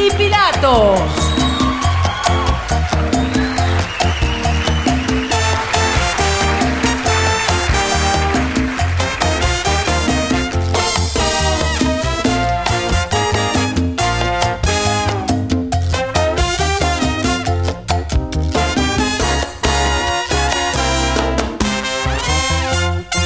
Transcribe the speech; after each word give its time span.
y 0.00 0.10
Pilatos. 0.12 1.00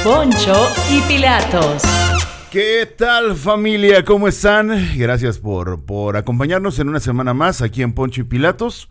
Poncho 0.03 0.69
y 0.91 1.01
Pilatos. 1.01 2.14
¿Qué 2.55 2.85
tal 2.85 3.35
familia? 3.35 4.05
¿Cómo 4.05 4.29
están? 4.29 4.69
Gracias 4.95 5.39
por, 5.39 5.83
por 5.83 6.15
acompañarnos 6.15 6.79
en 6.79 6.87
una 6.87 7.01
semana 7.01 7.33
más 7.33 7.61
aquí 7.61 7.81
en 7.81 7.91
Poncho 7.91 8.21
y 8.21 8.23
Pilatos. 8.23 8.89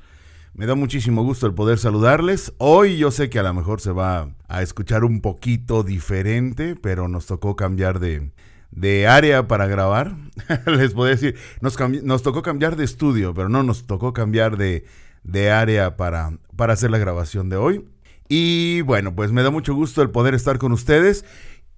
Me 0.53 0.67
da 0.67 0.75
muchísimo 0.75 1.25
gusto 1.25 1.47
el 1.47 1.55
poder 1.55 1.79
saludarles. 1.79 2.53
Hoy 2.59 2.99
yo 2.99 3.11
sé 3.11 3.31
que 3.31 3.39
a 3.39 3.43
lo 3.43 3.55
mejor 3.55 3.81
se 3.81 3.91
va 3.91 4.29
a 4.49 4.61
escuchar 4.61 5.03
un 5.03 5.23
poquito 5.23 5.83
diferente, 5.83 6.77
pero 6.77 7.09
nos 7.09 7.25
tocó 7.25 7.57
cambiar 7.57 8.01
de, 8.01 8.33
de 8.71 9.07
área 9.07 9.49
para 9.49 9.67
grabar. 9.67 10.15
Les 10.67 10.93
puedo 10.93 11.09
decir, 11.09 11.35
nos, 11.63 11.79
nos, 12.03 12.23
tocó 12.23 12.43
cambiar 12.43 12.77
de 12.77 12.85
estudio, 12.85 13.33
pero 13.33 13.49
no 13.49 13.63
nos 13.63 13.87
tocó 13.87 14.13
cambiar 14.13 14.59
de, 14.59 14.85
de 15.23 15.51
área 15.51 15.97
para, 15.97 16.37
para 16.55 16.75
hacer 16.75 16.91
la 16.91 16.99
grabación 16.99 17.49
de 17.49 17.57
hoy. 17.57 17.83
Y 18.29 18.81
bueno, 18.83 19.15
pues 19.15 19.33
me 19.33 19.43
da 19.43 19.51
mucho 19.51 19.75
gusto 19.75 20.03
el 20.03 20.11
poder 20.11 20.35
estar 20.35 20.59
con 20.59 20.73
ustedes. 20.73 21.25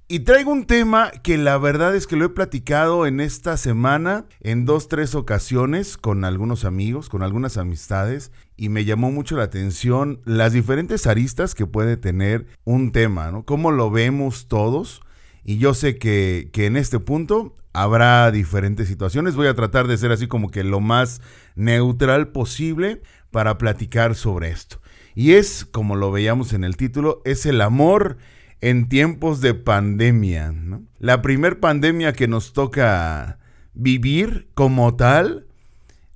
Y 0.08 0.20
traigo 0.20 0.52
un 0.52 0.66
tema 0.66 1.10
que 1.10 1.36
la 1.36 1.58
verdad 1.58 1.96
es 1.96 2.06
que 2.06 2.14
lo 2.14 2.26
he 2.26 2.28
platicado 2.28 3.06
en 3.06 3.18
esta 3.18 3.56
semana 3.56 4.26
en 4.40 4.64
dos, 4.64 4.86
tres 4.86 5.16
ocasiones 5.16 5.96
con 5.96 6.24
algunos 6.24 6.64
amigos, 6.64 7.08
con 7.08 7.24
algunas 7.24 7.56
amistades, 7.56 8.30
y 8.56 8.68
me 8.68 8.84
llamó 8.84 9.10
mucho 9.10 9.36
la 9.36 9.42
atención 9.42 10.20
las 10.24 10.52
diferentes 10.52 11.08
aristas 11.08 11.56
que 11.56 11.66
puede 11.66 11.96
tener 11.96 12.46
un 12.62 12.92
tema, 12.92 13.32
¿no? 13.32 13.44
Cómo 13.44 13.72
lo 13.72 13.90
vemos 13.90 14.46
todos. 14.46 15.00
Y 15.42 15.58
yo 15.58 15.74
sé 15.74 15.98
que, 15.98 16.50
que 16.52 16.66
en 16.66 16.76
este 16.76 17.00
punto 17.00 17.56
habrá 17.72 18.30
diferentes 18.30 18.86
situaciones. 18.86 19.34
Voy 19.34 19.48
a 19.48 19.54
tratar 19.54 19.88
de 19.88 19.98
ser 19.98 20.12
así 20.12 20.28
como 20.28 20.52
que 20.52 20.62
lo 20.62 20.78
más 20.78 21.20
neutral 21.56 22.28
posible 22.28 23.02
para 23.32 23.58
platicar 23.58 24.14
sobre 24.14 24.50
esto. 24.50 24.80
Y 25.16 25.32
es, 25.32 25.64
como 25.64 25.96
lo 25.96 26.12
veíamos 26.12 26.52
en 26.52 26.62
el 26.62 26.76
título, 26.76 27.22
es 27.24 27.44
el 27.44 27.60
amor 27.60 28.18
en 28.60 28.88
tiempos 28.88 29.40
de 29.40 29.54
pandemia. 29.54 30.54
La 30.98 31.22
primer 31.22 31.60
pandemia 31.60 32.12
que 32.12 32.28
nos 32.28 32.52
toca 32.52 33.38
vivir 33.74 34.48
como 34.54 34.96
tal, 34.96 35.46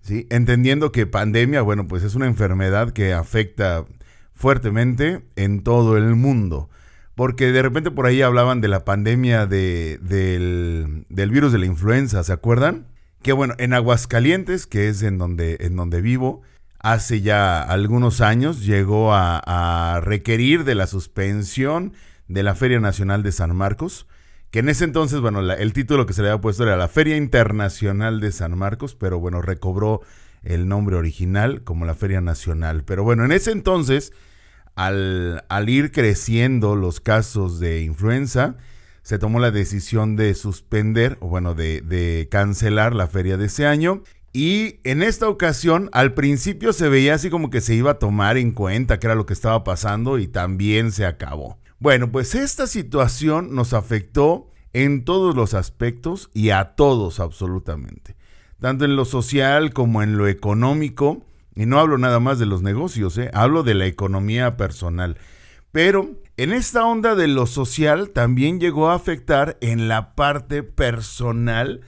¿sí? 0.01 0.27
entendiendo 0.31 0.93
que 0.93 1.07
pandemia, 1.07 1.63
bueno, 1.63 1.87
pues 1.87 2.03
es 2.03 2.15
una 2.15 2.27
enfermedad 2.27 2.93
que 2.93 3.13
afecta 3.13 3.85
fuertemente 4.33 5.23
en 5.37 5.63
todo 5.63 5.97
el 5.97 6.17
mundo. 6.17 6.71
Porque 7.15 7.53
de 7.53 7.61
repente 7.61 7.91
por 7.91 8.07
ahí 8.07 8.23
hablaban 8.23 8.63
de 8.63 8.69
la 8.69 8.85
pandemia 8.85 9.47
de, 9.47 9.99
del, 10.01 11.05
del, 11.11 11.31
virus 11.31 11.53
de 11.53 11.59
la 11.59 11.67
influenza, 11.67 12.25
¿se 12.25 12.33
acuerdan? 12.33 12.87
Que 13.21 13.33
bueno, 13.33 13.55
en 13.59 13.75
Aguascalientes, 13.75 14.67
que 14.67 14.89
es 14.89 15.03
en 15.03 15.19
donde, 15.19 15.59
en 15.61 15.77
donde 15.77 16.01
vivo, 16.01 16.43
hace 16.79 17.21
ya 17.21 17.63
algunos 17.63 18.21
años 18.21 18.65
llegó 18.65 19.13
a, 19.13 20.01
requerir 20.03 20.65
de 20.65 20.75
la 20.75 20.87
suspensión 20.87 21.93
de 22.31 22.43
la 22.45 22.55
Feria 22.55 22.79
Nacional 22.79 23.23
de 23.23 23.33
San 23.33 23.55
Marcos, 23.57 24.07
que 24.51 24.61
en 24.61 24.69
ese 24.69 24.85
entonces, 24.85 25.21
bueno, 25.21 25.41
el 25.41 25.73
título 25.73 26.07
que 26.07 26.13
se 26.13 26.23
le 26.23 26.29
había 26.29 26.41
puesto 26.41 26.63
era 26.63 26.77
la 26.77 26.89
Feria 26.89 27.17
Internacional 27.17 28.21
de 28.21 28.33
San 28.33 28.57
Marcos, 28.57 28.95
pero 28.95 29.19
bueno, 29.19 29.43
recobró 29.43 30.01
el 30.43 30.69
nombre 30.69 30.97
original 30.97 31.63
como 31.63 31.85
la 31.85 31.95
Feria 31.95 32.21
Nacional. 32.21 32.85
Pero 32.85 33.05
bueno, 33.05 33.25
en 33.25 33.33
ese 33.33 33.51
entonces, 33.51 34.13
al, 34.77 35.45
al 35.49 35.69
ir 35.69 35.93
creciendo 35.93 36.77
los 36.77 37.01
casos 37.01 37.61
de 37.61 37.83
influenza, 37.83 38.57
se 39.03 39.19
tomó 39.19 39.41
la 39.41 39.51
decisión 39.51 40.15
de 40.17 40.35
suspender, 40.35 41.17
o 41.21 41.29
bueno, 41.29 41.55
de, 41.55 41.81
de 41.81 42.29
cancelar 42.31 42.95
la 42.95 43.09
feria 43.09 43.37
de 43.37 43.47
ese 43.47 43.67
año 43.67 44.03
y 44.33 44.79
en 44.85 45.03
esta 45.03 45.29
ocasión, 45.29 45.91
al 45.93 46.15
principio 46.15 46.73
se 46.73 46.89
veía 46.89 47.15
así 47.15 47.31
como 47.31 47.51
que 47.51 47.61
se 47.61 47.75
iba 47.75 47.93
a 47.93 47.99
tomar 47.99 48.37
en 48.37 48.53
cuenta 48.53 49.01
que 49.01 49.09
era 49.09 49.17
lo 49.17 49.27
que 49.27 49.33
estaba 49.33 49.65
pasando 49.65 50.19
y 50.19 50.29
también 50.29 50.93
se 50.93 51.05
acabó. 51.05 51.59
Bueno, 51.81 52.13
pues 52.13 52.35
esta 52.35 52.67
situación 52.67 53.55
nos 53.55 53.73
afectó 53.73 54.51
en 54.75 55.07
todos 55.07 55.35
los 55.35 55.55
aspectos 55.55 56.31
y 56.35 56.51
a 56.51 56.77
todos 56.77 57.21
absolutamente. 57.21 58.17
Tanto 58.61 58.85
en 58.85 58.97
lo 58.97 59.07
social 59.07 59.73
como 59.73 60.03
en 60.03 60.19
lo 60.19 60.29
económico. 60.29 61.25
Y 61.55 61.65
no 61.65 61.81
hablo 61.81 61.97
nada 61.97 62.21
más 62.21 62.39
de 62.39 62.45
los 62.45 62.61
negocios, 62.61 63.17
¿eh? 63.17 63.31
hablo 63.33 63.63
de 63.63 63.75
la 63.75 63.87
economía 63.87 64.59
personal. 64.59 65.17
Pero 65.73 66.11
en 66.37 66.53
esta 66.53 66.85
onda 66.85 67.15
de 67.15 67.29
lo 67.29 67.47
social 67.47 68.11
también 68.11 68.61
llegó 68.61 68.91
a 68.91 68.95
afectar 68.95 69.57
en 69.63 69.89
la 69.89 70.15
parte 70.15 70.63
personal 70.63 71.81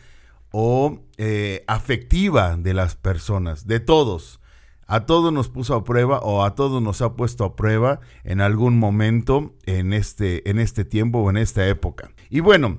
o 0.50 1.00
eh, 1.19 1.64
afectiva 1.66 2.56
de 2.56 2.72
las 2.72 2.97
personas, 2.97 3.66
de 3.66 3.78
todos. 3.80 4.41
A 4.92 5.06
todos 5.06 5.32
nos 5.32 5.48
puso 5.48 5.75
a 5.75 5.84
prueba 5.84 6.19
o 6.19 6.44
a 6.44 6.54
todos 6.54 6.82
nos 6.82 7.00
ha 7.00 7.14
puesto 7.16 7.47
a 7.47 7.56
prueba 7.56 8.00
en 8.25 8.42
algún 8.42 8.78
momento 8.78 9.54
en 9.64 9.94
este, 9.94 10.50
en 10.50 10.58
este 10.58 10.84
tiempo 10.84 11.20
o 11.20 11.30
en 11.30 11.38
esta 11.38 11.66
época. 11.66 12.10
Y 12.28 12.41
bueno, 12.41 12.78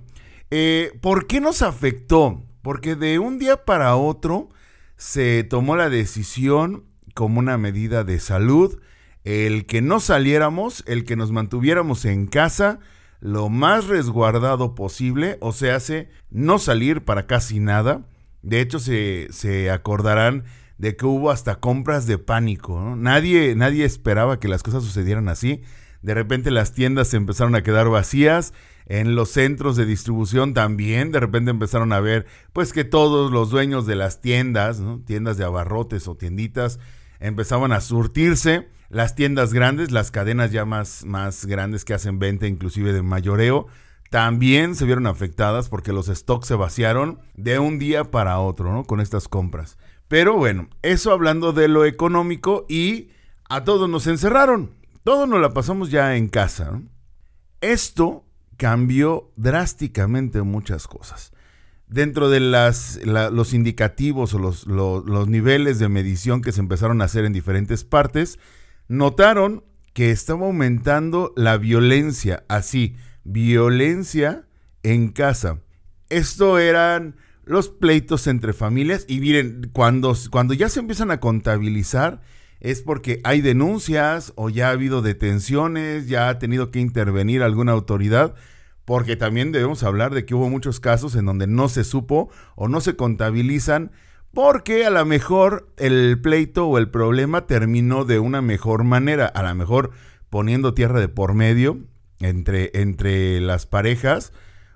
eh, 0.51 0.91
¿por 1.01 1.25
qué 1.25 1.41
nos 1.41 1.63
afectó? 1.63 2.43
Porque 2.61 2.95
de 2.95 3.17
un 3.17 3.39
día 3.39 3.65
para 3.65 3.95
otro 3.95 4.49
se 4.95 5.43
tomó 5.43 5.75
la 5.75 5.89
decisión 5.89 6.83
como 7.15 7.39
una 7.39 7.57
medida 7.57 8.03
de 8.03 8.19
salud, 8.19 8.79
el 9.23 9.65
que 9.65 9.81
no 9.81 9.99
saliéramos, 9.99 10.83
el 10.85 11.05
que 11.05 11.15
nos 11.15 11.31
mantuviéramos 11.31 12.05
en 12.05 12.27
casa, 12.27 12.77
lo 13.21 13.49
más 13.49 13.87
resguardado 13.87 14.75
posible, 14.75 15.39
o 15.41 15.51
se 15.51 15.71
hace 15.71 16.09
no 16.29 16.59
salir 16.59 17.03
para 17.05 17.25
casi 17.25 17.59
nada. 17.59 18.05
De 18.43 18.61
hecho, 18.61 18.77
se, 18.77 19.29
se 19.31 19.71
acordarán 19.71 20.43
de 20.77 20.95
que 20.95 21.05
hubo 21.05 21.31
hasta 21.31 21.55
compras 21.55 22.07
de 22.07 22.17
pánico. 22.17 22.95
Nadie, 22.95 23.55
nadie 23.55 23.85
esperaba 23.85 24.39
que 24.39 24.47
las 24.47 24.63
cosas 24.63 24.83
sucedieran 24.83 25.29
así. 25.29 25.61
De 26.01 26.13
repente 26.13 26.51
las 26.51 26.73
tiendas 26.73 27.07
se 27.07 27.17
empezaron 27.17 27.55
a 27.55 27.63
quedar 27.63 27.89
vacías. 27.89 28.53
En 28.85 29.15
los 29.15 29.29
centros 29.29 29.77
de 29.77 29.85
distribución 29.85 30.53
también 30.53 31.11
de 31.11 31.21
repente 31.21 31.51
empezaron 31.51 31.93
a 31.93 32.01
ver 32.01 32.25
pues 32.51 32.73
que 32.73 32.83
todos 32.83 33.31
los 33.31 33.49
dueños 33.49 33.85
de 33.87 33.95
las 33.95 34.19
tiendas, 34.21 34.81
tiendas 35.05 35.37
de 35.37 35.45
abarrotes 35.45 36.07
o 36.09 36.15
tienditas, 36.15 36.79
empezaban 37.21 37.71
a 37.71 37.79
surtirse 37.79 38.67
las 38.89 39.15
tiendas 39.15 39.53
grandes, 39.53 39.91
las 39.91 40.11
cadenas 40.11 40.51
ya 40.51 40.65
más, 40.65 41.05
más 41.05 41.45
grandes 41.45 41.85
que 41.85 41.93
hacen 41.93 42.19
venta 42.19 42.45
inclusive 42.45 42.91
de 42.91 43.01
mayoreo, 43.01 43.67
también 44.09 44.75
se 44.75 44.85
vieron 44.85 45.07
afectadas 45.07 45.69
porque 45.69 45.93
los 45.93 46.05
stocks 46.05 46.47
se 46.47 46.53
vaciaron 46.53 47.19
de 47.35 47.57
un 47.57 47.79
día 47.79 48.11
para 48.11 48.37
otro, 48.37 48.71
¿no? 48.71 48.83
Con 48.83 48.99
estas 48.99 49.27
compras. 49.27 49.77
Pero 50.07 50.35
bueno, 50.35 50.69
eso 50.81 51.11
hablando 51.11 51.53
de 51.53 51.67
lo 51.67 51.85
económico 51.85 52.65
y 52.69 53.09
a 53.49 53.63
todos 53.63 53.89
nos 53.89 54.07
encerraron. 54.07 54.71
Todos 55.03 55.27
nos 55.27 55.41
la 55.41 55.53
pasamos 55.53 55.91
ya 55.91 56.15
en 56.15 56.29
casa. 56.29 56.81
Esto 57.61 58.25
cambió 58.57 59.31
drásticamente 59.35 60.41
muchas 60.41 60.87
cosas. 60.87 61.33
Dentro 61.87 62.29
de 62.29 62.39
las, 62.39 62.99
los 63.05 63.53
indicativos 63.53 64.33
o 64.33 64.39
los, 64.39 64.65
los 64.65 65.27
niveles 65.27 65.79
de 65.79 65.89
medición 65.89 66.41
que 66.41 66.51
se 66.51 66.61
empezaron 66.61 67.01
a 67.01 67.05
hacer 67.05 67.25
en 67.25 67.33
diferentes 67.33 67.83
partes, 67.83 68.39
notaron 68.87 69.63
que 69.93 70.11
estaba 70.11 70.45
aumentando 70.45 71.33
la 71.35 71.57
violencia, 71.57 72.43
así, 72.47 72.95
violencia 73.23 74.47
en 74.81 75.09
casa. 75.09 75.59
Esto 76.09 76.57
eran 76.57 77.15
los 77.45 77.69
pleitos 77.69 78.27
entre 78.27 78.53
familias 78.53 79.05
y 79.07 79.19
miren, 79.19 79.69
cuando, 79.73 80.15
cuando 80.31 80.53
ya 80.53 80.69
se 80.69 80.79
empiezan 80.79 81.11
a 81.11 81.19
contabilizar 81.19 82.21
es 82.59 82.81
porque 82.81 83.19
hay 83.23 83.41
denuncias 83.41 84.31
o 84.35 84.49
ya 84.49 84.69
ha 84.69 84.71
habido 84.71 85.01
detenciones, 85.01 86.07
ya 86.07 86.29
ha 86.29 86.39
tenido 86.39 86.71
que 86.71 86.79
intervenir 86.79 87.43
alguna 87.43 87.73
autoridad, 87.73 88.35
porque 88.85 89.17
también 89.17 89.51
debemos 89.51 89.83
hablar 89.83 90.13
de 90.13 90.25
que 90.25 90.33
hubo 90.33 90.49
muchos 90.49 90.79
casos 90.79 91.15
en 91.15 91.25
donde 91.25 91.47
no 91.47 91.67
se 91.67 91.83
supo 91.83 92.29
o 92.55 92.69
no 92.69 92.79
se 92.79 92.95
contabilizan 92.95 93.91
porque 94.33 94.85
a 94.85 94.89
lo 94.89 95.05
mejor 95.05 95.69
el 95.77 96.19
pleito 96.19 96.67
o 96.67 96.77
el 96.77 96.89
problema 96.89 97.45
terminó 97.45 98.03
de 98.03 98.19
una 98.19 98.41
mejor 98.41 98.83
manera, 98.83 99.27
a 99.27 99.43
lo 99.43 99.53
mejor 99.53 99.91
poniendo 100.29 100.73
tierra 100.73 100.99
de 100.99 101.07
por 101.07 101.35
medio 101.35 101.77
entre, 102.19 102.71
entre 102.73 103.39
las 103.41 103.67
parejas. 103.67 104.33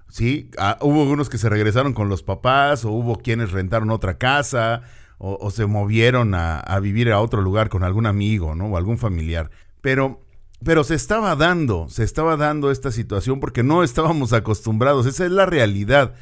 Sí, 0.10 0.50
ah, 0.58 0.78
hubo 0.82 1.04
unos 1.04 1.30
que 1.30 1.38
se 1.38 1.50
regresaron 1.50 1.94
con 1.94 2.10
los 2.10 2.24
papás 2.24 2.86
o 2.86 2.92
hubo 2.92 3.18
quienes 3.18 3.52
rentaron 3.52 3.90
otra 3.90 4.18
casa 4.18 4.84
o, 5.20 5.50
se 5.50 5.66
movieron 5.66 6.36
a, 6.36 6.80
vivir 6.80 7.12
a 7.12 7.20
otro 7.20 7.42
lugar 7.42 7.70
con 7.70 7.84
algún 7.84 8.06
amigo, 8.06 8.54
¿no? 8.56 8.68
O 8.68 8.78
algún 8.78 8.98
familiar. 8.98 9.50
Pero, 9.82 10.22
pero 10.64 10.84
se 10.84 10.96
estaba 10.96 11.36
dando, 11.36 11.90
se 11.90 12.04
estaba 12.04 12.38
dando 12.38 12.70
esta 12.70 12.92
situación 12.92 13.40
porque 13.40 13.64
no 13.64 13.84
estábamos 13.84 14.34
acostumbrados. 14.34 15.06
Esa 15.06 15.26
es 15.26 15.32
la 15.32 15.46
realidad. 15.46 16.14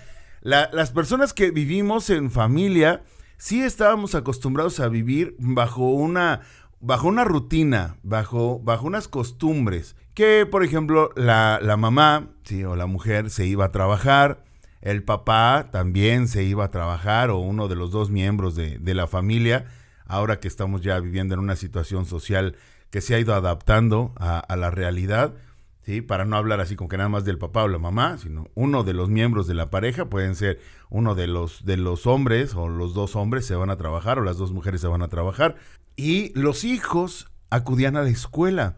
las 0.41 0.91
personas 0.91 1.33
que 1.33 1.51
vivimos 1.51 2.09
en 2.09 2.31
familia 2.31 3.03
sí 3.37 3.61
estábamos 3.61 4.15
acostumbrados 4.15 4.79
a 4.79 4.87
vivir 4.87 5.35
bajo 5.39 5.89
una, 5.89 6.41
bajo 6.79 7.07
una 7.07 7.25
rutina, 7.25 7.97
bajo, 8.03 8.59
bajo 8.63 8.87
unas 8.87 9.07
costumbres, 9.07 9.95
que 10.15 10.47
por 10.49 10.63
ejemplo 10.63 11.11
la, 11.15 11.59
la 11.61 11.77
mamá 11.77 12.29
¿sí? 12.43 12.63
o 12.63 12.75
la 12.75 12.87
mujer 12.87 13.29
se 13.29 13.45
iba 13.45 13.65
a 13.65 13.71
trabajar, 13.71 14.43
el 14.81 15.03
papá 15.03 15.69
también 15.71 16.27
se 16.27 16.43
iba 16.43 16.65
a 16.65 16.71
trabajar 16.71 17.29
o 17.29 17.39
uno 17.39 17.67
de 17.67 17.75
los 17.75 17.91
dos 17.91 18.09
miembros 18.09 18.55
de, 18.55 18.79
de 18.79 18.93
la 18.95 19.07
familia, 19.07 19.65
ahora 20.05 20.39
que 20.39 20.47
estamos 20.47 20.81
ya 20.81 20.99
viviendo 20.99 21.33
en 21.33 21.41
una 21.41 21.55
situación 21.55 22.05
social 22.05 22.55
que 22.95 23.01
se 23.01 23.13
ha 23.13 23.19
ido 23.19 23.33
adaptando 23.33 24.13
a, 24.15 24.55
la 24.55 24.71
realidad, 24.71 25.33
¿sí? 25.81 26.01
Para 26.01 26.23
no 26.23 26.37
hablar 26.37 26.61
así 26.61 26.77
con 26.77 26.87
que 26.87 26.95
nada 26.95 27.09
más 27.09 27.25
del 27.25 27.37
papá 27.37 27.63
o 27.63 27.67
la 27.67 27.77
mamá, 27.77 28.17
sino 28.17 28.47
uno 28.55 28.85
de 28.85 28.93
los 28.93 29.09
miembros 29.09 29.47
de 29.47 29.53
la 29.53 29.69
pareja, 29.69 30.05
pueden 30.05 30.35
ser 30.35 30.61
uno 30.89 31.13
de 31.13 31.27
los, 31.27 31.65
de 31.65 31.75
los 31.75 32.07
hombres 32.07 32.55
o 32.55 32.69
los 32.69 32.93
dos 32.93 33.17
hombres 33.17 33.45
se 33.45 33.55
van 33.55 33.69
a 33.69 33.75
trabajar 33.75 34.17
o 34.17 34.23
las 34.23 34.37
dos 34.37 34.53
mujeres 34.53 34.79
se 34.79 34.87
van 34.87 35.01
a 35.01 35.09
trabajar. 35.09 35.55
Y 35.97 36.31
los 36.39 36.63
hijos 36.63 37.27
acudían 37.49 37.97
a 37.97 38.03
la 38.03 38.09
escuela. 38.09 38.77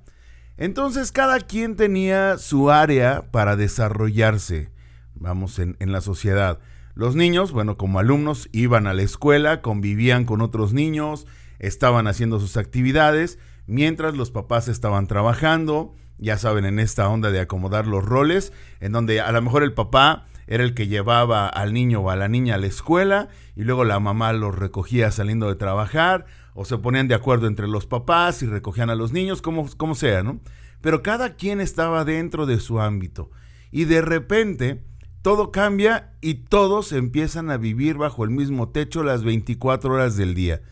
Entonces 0.57 1.11
cada 1.11 1.39
quien 1.39 1.75
tenía 1.75 2.37
su 2.37 2.71
área 2.71 3.29
para 3.31 3.55
desarrollarse, 3.55 4.71
vamos, 5.13 5.59
en, 5.59 5.77
en 5.79 5.91
la 5.91 6.01
sociedad. 6.01 6.59
Los 6.95 7.15
niños, 7.15 7.51
bueno, 7.51 7.77
como 7.77 7.99
alumnos, 7.99 8.49
iban 8.51 8.87
a 8.87 8.93
la 8.93 9.03
escuela, 9.03 9.61
convivían 9.61 10.25
con 10.25 10.41
otros 10.41 10.73
niños, 10.73 11.27
estaban 11.59 12.07
haciendo 12.07 12.39
sus 12.39 12.57
actividades, 12.57 13.37
mientras 13.67 14.15
los 14.15 14.31
papás 14.31 14.67
estaban 14.67 15.05
trabajando, 15.05 15.93
ya 16.17 16.39
saben, 16.39 16.65
en 16.65 16.79
esta 16.79 17.07
onda 17.07 17.29
de 17.29 17.39
acomodar 17.39 17.85
los 17.85 18.03
roles, 18.03 18.51
en 18.79 18.93
donde 18.93 19.21
a 19.21 19.31
lo 19.31 19.41
mejor 19.43 19.61
el 19.61 19.73
papá 19.73 20.25
era 20.47 20.63
el 20.63 20.73
que 20.73 20.87
llevaba 20.87 21.47
al 21.47 21.73
niño 21.73 21.99
o 21.99 22.09
a 22.09 22.15
la 22.15 22.29
niña 22.29 22.55
a 22.55 22.57
la 22.57 22.67
escuela 22.67 23.27
y 23.55 23.63
luego 23.63 23.83
la 23.83 23.99
mamá 23.99 24.33
los 24.33 24.55
recogía 24.55 25.11
saliendo 25.11 25.49
de 25.49 25.55
trabajar 25.55 26.25
o 26.59 26.65
se 26.65 26.79
ponían 26.79 27.07
de 27.07 27.13
acuerdo 27.13 27.45
entre 27.45 27.67
los 27.67 27.85
papás 27.85 28.41
y 28.41 28.47
recogían 28.47 28.89
a 28.89 28.95
los 28.95 29.13
niños, 29.13 29.43
como, 29.43 29.69
como 29.77 29.93
sea, 29.93 30.23
¿no? 30.23 30.41
Pero 30.81 31.03
cada 31.03 31.35
quien 31.35 31.61
estaba 31.61 32.03
dentro 32.03 32.47
de 32.47 32.59
su 32.59 32.81
ámbito 32.81 33.29
y 33.69 33.85
de 33.85 34.01
repente 34.01 34.83
todo 35.21 35.51
cambia 35.51 36.13
y 36.19 36.33
todos 36.33 36.93
empiezan 36.93 37.51
a 37.51 37.57
vivir 37.57 37.97
bajo 37.97 38.23
el 38.23 38.31
mismo 38.31 38.69
techo 38.69 39.03
las 39.03 39.23
24 39.23 39.93
horas 39.93 40.17
del 40.17 40.33
día. 40.33 40.63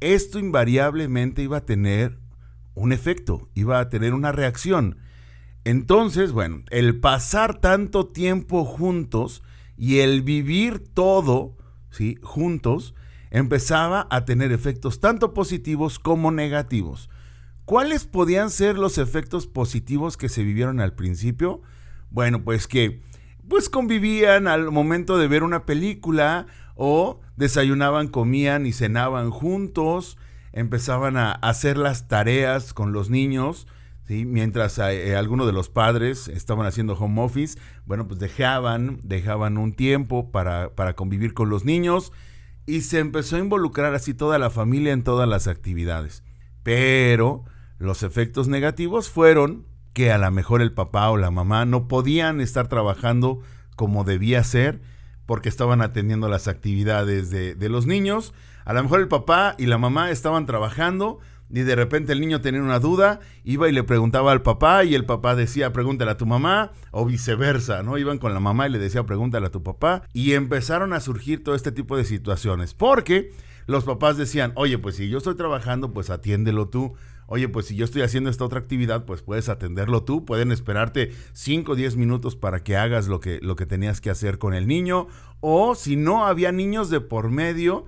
Esto 0.00 0.40
invariablemente 0.40 1.42
iba 1.42 1.58
a 1.58 1.64
tener 1.64 2.18
un 2.74 2.92
efecto, 2.92 3.48
iba 3.54 3.78
a 3.78 3.88
tener 3.88 4.14
una 4.14 4.32
reacción. 4.32 4.98
Entonces, 5.62 6.32
bueno, 6.32 6.64
el 6.70 6.98
pasar 6.98 7.60
tanto 7.60 8.08
tiempo 8.08 8.64
juntos 8.64 9.44
y 9.76 10.00
el 10.00 10.22
vivir 10.22 10.80
todo, 10.92 11.56
¿sí? 11.90 12.18
Juntos, 12.22 12.96
empezaba 13.30 14.06
a 14.10 14.24
tener 14.24 14.52
efectos 14.52 15.00
tanto 15.00 15.34
positivos 15.34 15.98
como 15.98 16.30
negativos. 16.30 17.10
¿Cuáles 17.64 18.04
podían 18.04 18.50
ser 18.50 18.78
los 18.78 18.96
efectos 18.96 19.46
positivos 19.46 20.16
que 20.16 20.28
se 20.28 20.42
vivieron 20.42 20.80
al 20.80 20.94
principio? 20.94 21.60
Bueno, 22.10 22.42
pues 22.42 22.66
que 22.66 23.02
pues 23.48 23.68
convivían 23.68 24.46
al 24.46 24.70
momento 24.70 25.18
de 25.18 25.28
ver 25.28 25.42
una 25.42 25.66
película 25.66 26.46
o 26.74 27.20
desayunaban, 27.36 28.08
comían 28.08 28.66
y 28.66 28.72
cenaban 28.72 29.30
juntos, 29.30 30.16
empezaban 30.52 31.16
a 31.16 31.32
hacer 31.32 31.76
las 31.76 32.08
tareas 32.08 32.72
con 32.72 32.92
los 32.92 33.10
niños, 33.10 33.66
mientras 34.08 34.78
eh, 34.78 35.16
algunos 35.16 35.46
de 35.46 35.52
los 35.52 35.68
padres 35.68 36.28
estaban 36.28 36.66
haciendo 36.66 36.94
home 36.94 37.20
office, 37.20 37.58
bueno, 37.84 38.08
pues 38.08 38.20
dejaban, 38.20 39.00
dejaban 39.02 39.58
un 39.58 39.74
tiempo 39.74 40.30
para, 40.30 40.74
para 40.74 40.94
convivir 40.94 41.34
con 41.34 41.50
los 41.50 41.64
niños 41.64 42.12
y 42.68 42.82
se 42.82 42.98
empezó 42.98 43.36
a 43.36 43.38
involucrar 43.38 43.94
así 43.94 44.12
toda 44.12 44.38
la 44.38 44.50
familia 44.50 44.92
en 44.92 45.02
todas 45.02 45.26
las 45.26 45.46
actividades. 45.46 46.22
Pero 46.62 47.44
los 47.78 48.02
efectos 48.02 48.46
negativos 48.46 49.08
fueron 49.08 49.66
que 49.94 50.12
a 50.12 50.18
lo 50.18 50.30
mejor 50.30 50.60
el 50.60 50.74
papá 50.74 51.08
o 51.08 51.16
la 51.16 51.30
mamá 51.30 51.64
no 51.64 51.88
podían 51.88 52.42
estar 52.42 52.68
trabajando 52.68 53.40
como 53.74 54.04
debía 54.04 54.44
ser 54.44 54.82
porque 55.24 55.48
estaban 55.48 55.80
atendiendo 55.80 56.28
las 56.28 56.46
actividades 56.46 57.30
de, 57.30 57.54
de 57.54 57.68
los 57.70 57.86
niños 57.86 58.34
a 58.66 58.74
lo 58.74 58.82
mejor 58.82 59.00
el 59.00 59.08
papá 59.08 59.54
y 59.56 59.64
la 59.64 59.78
mamá 59.78 60.10
estaban 60.10 60.44
trabajando 60.44 61.20
y 61.50 61.60
de 61.60 61.74
repente 61.74 62.12
el 62.12 62.20
niño 62.20 62.40
tenía 62.40 62.62
una 62.62 62.78
duda, 62.78 63.20
iba 63.44 63.68
y 63.68 63.72
le 63.72 63.84
preguntaba 63.84 64.32
al 64.32 64.42
papá 64.42 64.84
y 64.84 64.94
el 64.94 65.06
papá 65.06 65.34
decía 65.34 65.72
pregúntale 65.72 66.10
a 66.10 66.16
tu 66.16 66.26
mamá 66.26 66.72
o 66.90 67.04
viceversa, 67.04 67.82
¿no? 67.82 67.98
Iban 67.98 68.18
con 68.18 68.34
la 68.34 68.40
mamá 68.40 68.66
y 68.66 68.72
le 68.72 68.78
decía 68.78 69.04
pregúntale 69.04 69.46
a 69.46 69.50
tu 69.50 69.62
papá 69.62 70.02
y 70.12 70.32
empezaron 70.32 70.92
a 70.92 71.00
surgir 71.00 71.42
todo 71.42 71.54
este 71.54 71.72
tipo 71.72 71.96
de 71.96 72.04
situaciones 72.04 72.74
porque 72.74 73.32
los 73.68 73.84
papás 73.84 74.16
decían, 74.16 74.52
oye, 74.54 74.78
pues 74.78 74.96
si 74.96 75.10
yo 75.10 75.18
estoy 75.18 75.34
trabajando, 75.34 75.92
pues 75.92 76.08
atiéndelo 76.08 76.70
tú. 76.70 76.94
Oye, 77.26 77.50
pues 77.50 77.66
si 77.66 77.76
yo 77.76 77.84
estoy 77.84 78.00
haciendo 78.00 78.30
esta 78.30 78.46
otra 78.46 78.60
actividad, 78.60 79.04
pues 79.04 79.20
puedes 79.20 79.50
atenderlo 79.50 80.04
tú. 80.04 80.24
Pueden 80.24 80.52
esperarte 80.52 81.12
5 81.34 81.72
o 81.72 81.74
10 81.74 81.96
minutos 81.96 82.34
para 82.34 82.64
que 82.64 82.78
hagas 82.78 83.08
lo 83.08 83.20
que, 83.20 83.40
lo 83.42 83.56
que 83.56 83.66
tenías 83.66 84.00
que 84.00 84.08
hacer 84.08 84.38
con 84.38 84.54
el 84.54 84.66
niño. 84.66 85.08
O 85.40 85.74
si 85.74 85.96
no 85.96 86.24
había 86.24 86.50
niños 86.50 86.88
de 86.88 87.02
por 87.02 87.30
medio, 87.30 87.84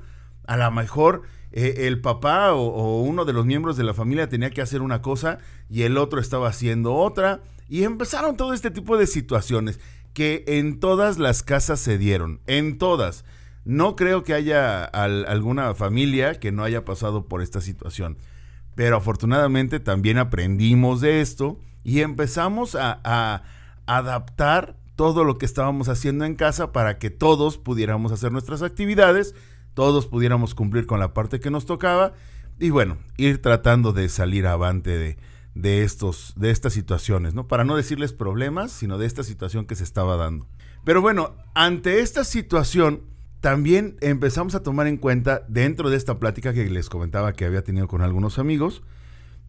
a 0.47 0.59
lo 0.59 0.71
mejor 0.71 1.23
eh, 1.53 1.87
el 1.87 2.01
papá 2.01 2.53
o, 2.53 3.01
uno 3.03 3.25
de 3.25 3.33
los 3.33 3.45
miembros 3.47 3.77
de 3.77 3.85
la 3.85 3.95
familia 3.95 4.29
tenía 4.29 4.51
que 4.51 4.63
hacer 4.63 4.83
una 4.83 5.03
cosa 5.03 5.39
y 5.69 5.83
el 5.83 5.97
otro 5.99 6.21
estaba 6.21 6.49
haciendo 6.49 6.95
otra. 6.95 7.43
Y 7.69 7.85
empezaron 7.85 8.37
todo 8.37 8.53
este 8.53 8.71
tipo 8.71 8.97
de 8.97 9.07
situaciones 9.07 9.79
que 10.13 10.45
en 10.47 10.81
todas 10.81 11.19
las 11.19 11.43
casas 11.43 11.81
se 11.81 11.99
dieron, 11.99 12.41
en 12.47 12.79
todas. 12.79 13.25
No 13.65 13.95
creo 13.95 14.25
que 14.25 14.35
haya 14.35 14.85
al, 14.85 15.25
alguna 15.27 15.75
familia 15.75 16.41
que 16.41 16.51
no 16.51 16.65
haya 16.65 16.85
pasado 16.85 17.27
por 17.27 17.43
esta 17.43 17.61
situación. 17.61 18.19
Pero 18.75 18.97
afortunadamente 18.97 19.79
también 19.79 20.19
aprendimos 20.19 21.01
de 21.01 21.21
esto 21.21 21.59
y 21.85 22.01
empezamos 22.01 22.75
a 22.75 23.43
adaptar 23.87 24.77
todo 25.01 25.25
lo 25.25 25.39
que 25.39 25.47
estábamos 25.47 25.89
haciendo 25.89 26.27
en 26.27 26.35
casa 26.35 26.73
para 26.73 26.99
que 26.99 27.09
todos 27.09 27.57
pudiéramos 27.57 28.13
hacer 28.13 28.33
nuestras 28.33 28.61
actividades 28.61 29.35
todos 29.75 30.07
pudiéramos 30.07 30.55
cumplir 30.55 30.87
con 30.87 31.01
la 31.01 31.15
parte 31.15 31.41
que 31.41 31.51
nos 31.51 31.67
tocaba 31.67 32.13
y 32.59 32.71
bueno, 32.71 32.99
ir 33.17 33.41
tratando 33.41 33.93
de 33.93 34.09
salir 34.09 34.47
avante 34.47 34.91
de, 34.91 35.17
de, 35.55 35.83
estos, 35.83 36.35
de 36.37 36.51
estas 36.51 36.73
situaciones, 36.73 37.35
¿no? 37.35 37.49
Para 37.49 37.65
no 37.65 37.77
decirles 37.77 38.13
problemas, 38.13 38.71
sino 38.71 38.99
de 38.99 39.07
esta 39.07 39.23
situación 39.23 39.65
que 39.65 39.77
se 39.77 39.85
estaba 39.85 40.17
dando. 40.17 40.47
Pero 40.85 41.01
bueno, 41.01 41.35
ante 41.55 42.01
esta 42.01 42.25
situación, 42.25 43.03
también 43.41 43.97
empezamos 44.01 44.55
a 44.55 44.63
tomar 44.63 44.87
en 44.87 44.99
cuenta, 44.99 45.43
dentro 45.49 45.91
de 45.91 45.97
esta 45.97 46.19
plática 46.19 46.53
que 46.53 46.69
les 46.69 46.89
comentaba 46.89 47.33
que 47.33 47.47
había 47.47 47.65
tenido 47.65 47.89
con 47.89 48.03
algunos 48.03 48.39
amigos, 48.39 48.83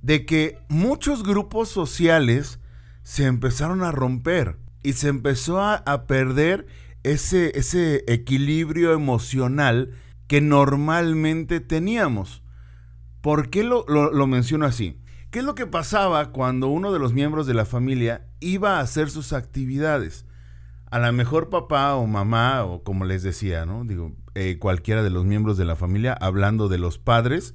de 0.01 0.25
que 0.25 0.57
muchos 0.69 1.23
grupos 1.23 1.69
sociales 1.69 2.59
se 3.03 3.25
empezaron 3.25 3.83
a 3.83 3.91
romper 3.91 4.57
y 4.83 4.93
se 4.93 5.09
empezó 5.09 5.61
a, 5.61 5.83
perder 6.07 6.65
ese, 7.03 7.57
ese 7.57 8.03
equilibrio 8.07 8.93
emocional 8.93 9.91
que 10.31 10.39
normalmente 10.39 11.59
teníamos. 11.59 12.41
¿Por 13.19 13.49
qué 13.49 13.65
lo, 13.65 13.83
lo, 13.85 14.27
menciono 14.27 14.65
así? 14.65 14.97
¿Qué 15.29 15.39
es 15.39 15.45
lo 15.45 15.55
que 15.55 15.67
pasaba 15.67 16.31
cuando 16.31 16.69
uno 16.69 16.93
de 16.93 16.99
los 16.99 17.11
miembros 17.11 17.47
de 17.47 17.53
la 17.53 17.65
familia 17.65 18.29
iba 18.39 18.77
a 18.77 18.79
hacer 18.79 19.09
sus 19.09 19.33
actividades? 19.33 20.25
A 20.89 20.99
lo 20.99 21.11
mejor 21.11 21.49
papá 21.49 21.95
o 21.95 22.07
mamá, 22.07 22.63
o 22.63 22.81
como 22.81 23.03
les 23.03 23.23
decía, 23.23 23.65
¿no? 23.65 23.83
Digo, 23.83 24.13
eh, 24.33 24.57
cualquiera 24.57 25.03
de 25.03 25.09
los 25.09 25.25
miembros 25.25 25.57
de 25.57 25.65
la 25.65 25.75
familia, 25.75 26.13
hablando 26.13 26.69
de 26.69 26.77
los 26.77 26.97
padres, 26.97 27.53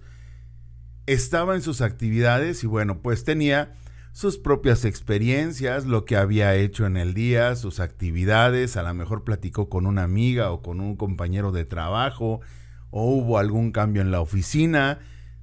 estaba 1.06 1.54
en 1.54 1.62
sus 1.62 1.80
actividades 1.80 2.62
y 2.62 2.66
bueno, 2.66 3.00
pues 3.00 3.24
tenía 3.24 3.72
sus 4.12 4.36
propias 4.36 4.84
experiencias, 4.84 5.86
lo 5.86 6.04
que 6.04 6.16
había 6.16 6.54
hecho 6.56 6.84
en 6.84 6.98
el 6.98 7.14
día, 7.14 7.56
sus 7.56 7.80
actividades, 7.80 8.76
a 8.76 8.82
lo 8.82 8.92
mejor 8.92 9.24
platicó 9.24 9.70
con 9.70 9.86
una 9.86 10.02
amiga 10.02 10.50
o 10.50 10.60
con 10.60 10.80
un 10.80 10.96
compañero 10.96 11.52
de 11.52 11.64
trabajo, 11.64 12.42
o 12.90 13.04
hubo 13.04 13.38
algún 13.38 13.72
cambio 13.72 14.02
en 14.02 14.10
la 14.10 14.20
oficina, 14.20 14.98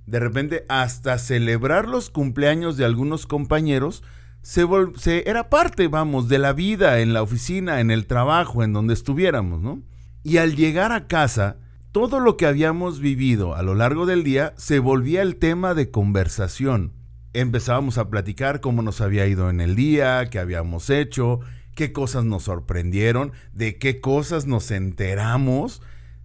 de 0.05 0.19
repente 0.19 0.65
hasta 0.69 1.17
celebrar 1.17 1.87
los 1.87 2.09
cumpleaños 2.09 2.77
de 2.77 2.85
algunos 2.85 3.25
compañeros 3.25 4.03
se, 4.41 4.67
se, 4.97 5.29
era 5.29 5.49
parte, 5.49 5.87
vamos, 5.87 6.27
de 6.27 6.37
la 6.37 6.53
vida 6.53 6.99
en 6.99 7.13
la 7.13 7.23
oficina, 7.23 7.79
en 7.79 7.91
el 7.91 8.05
trabajo, 8.07 8.63
en 8.63 8.73
donde 8.73 8.93
estuviéramos, 8.93 9.61
¿no? 9.61 9.81
Y 10.21 10.37
al 10.37 10.55
llegar 10.55 10.91
a 10.91 11.07
casa, 11.07 11.57
todo 11.93 12.19
lo 12.19 12.37
que 12.37 12.45
habíamos 12.45 12.99
vivido 12.99 13.55
a 13.55 13.63
lo 13.63 13.73
largo 13.73 14.05
del 14.05 14.23
día 14.23 14.53
se 14.57 14.79
volvía 14.79 15.21
el 15.21 15.37
tema 15.37 15.73
de 15.73 15.91
conversación. 15.91 16.91
Empezábamos 17.33 17.97
a 17.97 18.09
platicar 18.09 18.59
cómo 18.61 18.81
nos 18.81 18.99
había 18.99 19.27
ido 19.27 19.49
en 19.49 19.61
el 19.61 19.75
día, 19.75 20.29
qué 20.29 20.39
habíamos 20.39 20.89
hecho, 20.89 21.39
qué 21.75 21.93
cosas 21.93 22.25
nos 22.25 22.43
sorprendieron, 22.43 23.31
de 23.53 23.77
qué 23.77 24.01
cosas 24.01 24.45
nos 24.45 24.71
enteramos, 24.71 25.81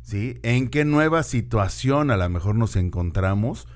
¿sí? 0.08 0.40
¿En 0.42 0.68
qué 0.68 0.86
nueva 0.86 1.22
situación 1.22 2.10
a 2.10 2.16
lo 2.16 2.26
mejor 2.30 2.54
nos 2.54 2.76
encontramos? 2.76 3.68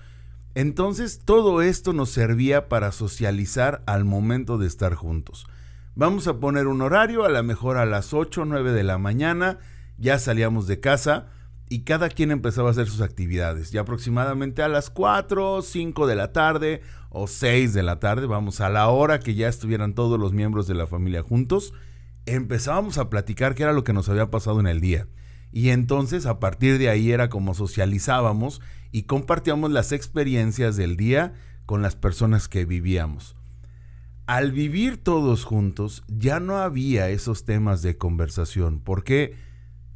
Entonces 0.55 1.21
todo 1.27 1.61
esto 1.61 1.93
nos 1.93 2.09
servía 2.09 2.71
para 2.71 2.91
socializar 2.91 3.83
al 3.85 4.07
momento 4.07 4.57
de 4.57 4.67
estar 4.67 4.95
juntos. 4.95 5.47
Vamos 5.95 6.27
a 6.29 6.41
poner 6.41 6.69
un 6.69 6.81
horario, 6.81 7.25
a 7.25 7.29
lo 7.29 7.43
mejor 7.43 7.77
a 7.77 7.85
las 7.85 8.15
8 8.15 8.43
o 8.43 8.45
9 8.47 8.73
de 8.73 8.83
la 8.83 8.97
mañana, 8.97 9.59
ya 9.99 10.19
salíamos 10.19 10.67
de 10.67 10.81
casa 10.81 11.27
y 11.69 11.81
cada 11.81 12.09
quien 12.09 12.31
empezaba 12.31 12.69
a 12.69 12.73
hacer 12.73 12.89
sus 12.89 13.03
actividades. 13.03 13.75
Y 13.75 13.77
aproximadamente 13.77 14.62
a 14.62 14.69
las 14.69 14.89
4, 14.89 15.61
5 15.61 16.07
de 16.07 16.17
la 16.17 16.33
tarde 16.33 16.81
o 17.11 17.27
6 17.27 17.75
de 17.75 17.83
la 17.83 18.01
tarde, 18.01 18.27
vamos, 18.27 18.62
a 18.62 18.71
la 18.71 18.89
hora 18.89 19.21
que 19.21 19.35
ya 19.35 19.49
estuvieran 19.49 19.95
todos 19.95 20.19
los 20.19 20.33
miembros 20.33 20.67
de 20.67 20.75
la 20.75 20.87
familia 20.87 21.23
juntos, 21.23 21.75
empezábamos 22.25 22.97
a 22.97 23.11
platicar 23.11 23.55
qué 23.55 23.65
era 23.65 23.75
lo 23.75 23.85
que 23.85 23.93
nos 23.93 24.09
había 24.09 24.31
pasado 24.31 24.61
en 24.61 24.67
el 24.67 24.81
día. 24.81 25.09
Y 25.53 25.69
entonces 25.69 26.25
a 26.27 26.41
partir 26.41 26.79
de 26.79 26.89
ahí 26.89 27.13
era 27.13 27.29
como 27.29 27.55
socializábamos 27.55 28.61
y 28.91 29.03
compartíamos 29.03 29.71
las 29.71 29.93
experiencias 29.93 30.77
del 30.77 30.97
día 30.97 31.35
con 31.67 31.83
las 31.83 31.95
personas 31.95 32.49
que 32.49 32.65
vivíamos. 32.65 33.37
Al 34.27 34.53
vivir 34.53 34.97
todos 35.03 35.45
juntos 35.45 36.05
ya 36.09 36.41
no 36.41 36.57
había 36.57 37.11
esos 37.11 37.45
temas 37.45 37.83
de 37.83 37.99
conversación 37.99 38.81
porque 38.81 39.37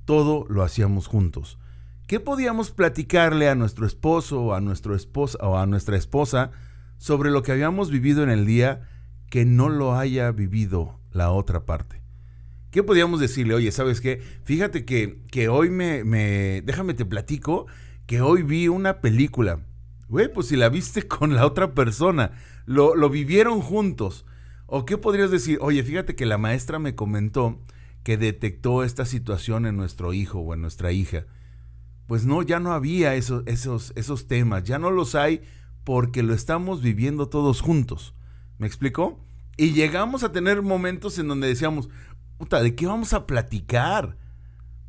todo 0.05 0.45
lo 0.49 0.63
hacíamos 0.63 1.07
juntos. 1.07 1.59
¿Qué 2.07 2.21
podíamos 2.21 2.71
platicarle 2.71 3.49
a 3.49 3.55
nuestro 3.55 3.87
esposo 3.87 4.41
o 4.43 4.55
a, 4.55 4.61
nuestro 4.61 4.95
esposa, 4.95 5.39
o 5.41 5.59
a 5.59 5.67
nuestra 5.67 5.97
esposa 5.97 6.53
sobre 6.99 7.31
lo 7.31 7.43
que 7.43 7.53
habíamos 7.53 7.91
vivido 7.91 8.23
en 8.23 8.31
el 8.31 8.47
día 8.47 8.89
que 9.29 9.45
no 9.45 9.69
lo 9.69 9.97
haya 9.97 10.31
vivido 10.31 11.01
la 11.11 11.33
otra 11.33 11.65
parte? 11.65 12.06
¿Qué 12.76 12.83
podíamos 12.83 13.21
decirle? 13.21 13.54
Oye, 13.54 13.73
¿sabes 13.73 14.02
qué? 14.02 14.21
Fíjate 14.45 14.85
que, 14.85 15.23
que 15.30 15.49
hoy 15.49 15.71
me, 15.71 16.04
me... 16.04 16.61
Déjame 16.61 16.92
te 16.92 17.06
platico 17.06 17.64
que 18.04 18.21
hoy 18.21 18.42
vi 18.42 18.68
una 18.68 19.00
película. 19.00 19.61
Güey, 20.11 20.30
pues 20.30 20.49
si 20.49 20.56
la 20.56 20.68
viste 20.68 21.02
con 21.09 21.35
la 21.35 21.47
otra 21.47 21.73
persona, 21.73 22.33
lo, 22.66 22.95
lo 22.95 23.09
vivieron 23.09 23.62
juntos. 23.62 24.26
¿O 24.66 24.85
qué 24.85 24.99
podrías 24.99 25.30
decir? 25.30 25.56
Oye, 25.62 25.83
fíjate 25.85 26.16
que 26.16 26.26
la 26.26 26.37
maestra 26.37 26.78
me 26.78 26.95
comentó 26.95 27.62
que 28.02 28.18
detectó 28.18 28.85
esta 28.85 29.06
situación 29.06 29.64
en 29.64 29.78
nuestro 29.78 30.12
hijo 30.12 30.40
o 30.40 30.52
en 30.52 30.61
nuestra 30.61 30.92
hija 30.92 31.25
pues 32.06 32.26
no, 32.26 32.42
ya 32.42 32.61
no 32.61 32.73
había 32.73 33.14
esos, 33.14 33.42
esos, 33.47 33.95
esos 33.97 34.28
temas, 34.28 34.64
ya 34.64 34.78
no 34.78 34.90
los 34.90 35.14
hay 35.14 35.40
porque 35.83 36.23
lo 36.23 36.35
estamos 36.35 36.83
viviendo 36.83 37.30
todos 37.30 37.62
juntos. 37.62 38.14
¿Me 38.59 38.66
explicó? 38.66 39.18
Y 39.56 39.73
llegamos 39.73 40.23
a 40.23 40.33
tener 40.33 40.61
momentos 40.61 41.18
en 41.18 41.28
donde 41.28 41.49
decíamos, 41.49 41.88
puta, 42.38 42.62
¿de 42.62 42.75
qué 42.75 42.87
vamos 42.87 43.12
a 43.12 43.26
platicar? 43.26 44.16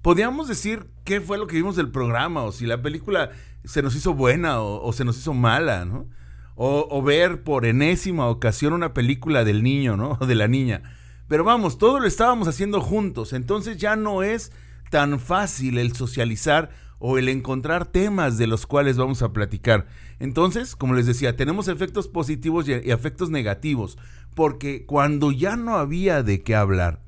Podíamos 0.01 0.48
decir 0.48 0.89
qué 1.04 1.22
fue 1.22 1.38
lo 1.38 1.48
que 1.48 1.58
vimos 1.58 1.75
del 1.75 1.92
programa, 1.92 2.44
o 2.44 2.51
si 2.51 2.66
la 2.66 2.82
película 2.82 3.32
se 3.63 3.82
nos 3.82 3.96
hizo 3.96 4.13
buena 4.13 4.62
o, 4.62 4.92
se 4.94 5.04
nos 5.04 5.18
hizo 5.18 5.34
mala, 5.34 5.86
¿no? 5.86 6.08
O, 6.56 6.88
o, 6.89 7.01
ver 7.04 7.44
por 7.44 7.66
enésima 7.66 8.27
ocasión 8.27 8.74
una 8.74 8.94
película 8.94 9.44
del 9.44 9.62
niño, 9.62 9.96
¿no? 9.96 10.18
O 10.20 10.25
de 10.27 10.36
la 10.36 10.48
niña. 10.48 10.84
Pero 11.27 11.44
vamos, 11.44 11.77
todo 11.77 12.00
lo 12.00 12.08
estábamos 12.08 12.48
haciendo 12.48 12.82
juntos, 12.82 13.34
entonces 13.34 13.77
ya 13.77 13.96
no 13.96 14.24
es 14.24 14.51
tan 14.89 15.20
fácil 15.20 15.77
el 15.77 15.94
socializar 15.94 16.70
o 17.00 17.18
el 17.18 17.30
encontrar 17.30 17.86
temas 17.86 18.38
de 18.38 18.48
los 18.48 18.66
cuales 18.66 18.98
vamos 18.98 19.22
a 19.22 19.34
platicar. 19.34 19.88
Entonces, 20.20 20.75
como 20.75 20.94
les 20.94 21.06
decía, 21.06 21.36
tenemos 21.36 21.68
efectos 21.68 22.08
positivos 22.08 22.68
y, 22.68 22.74
efectos 22.74 23.30
negativos, 23.30 23.98
porque 24.36 24.86
cuando 24.86 25.32
ya 25.32 25.56
no 25.56 25.77
había 25.77 26.24
de 26.24 26.42
qué 26.42 26.56
hablar, 26.56 27.01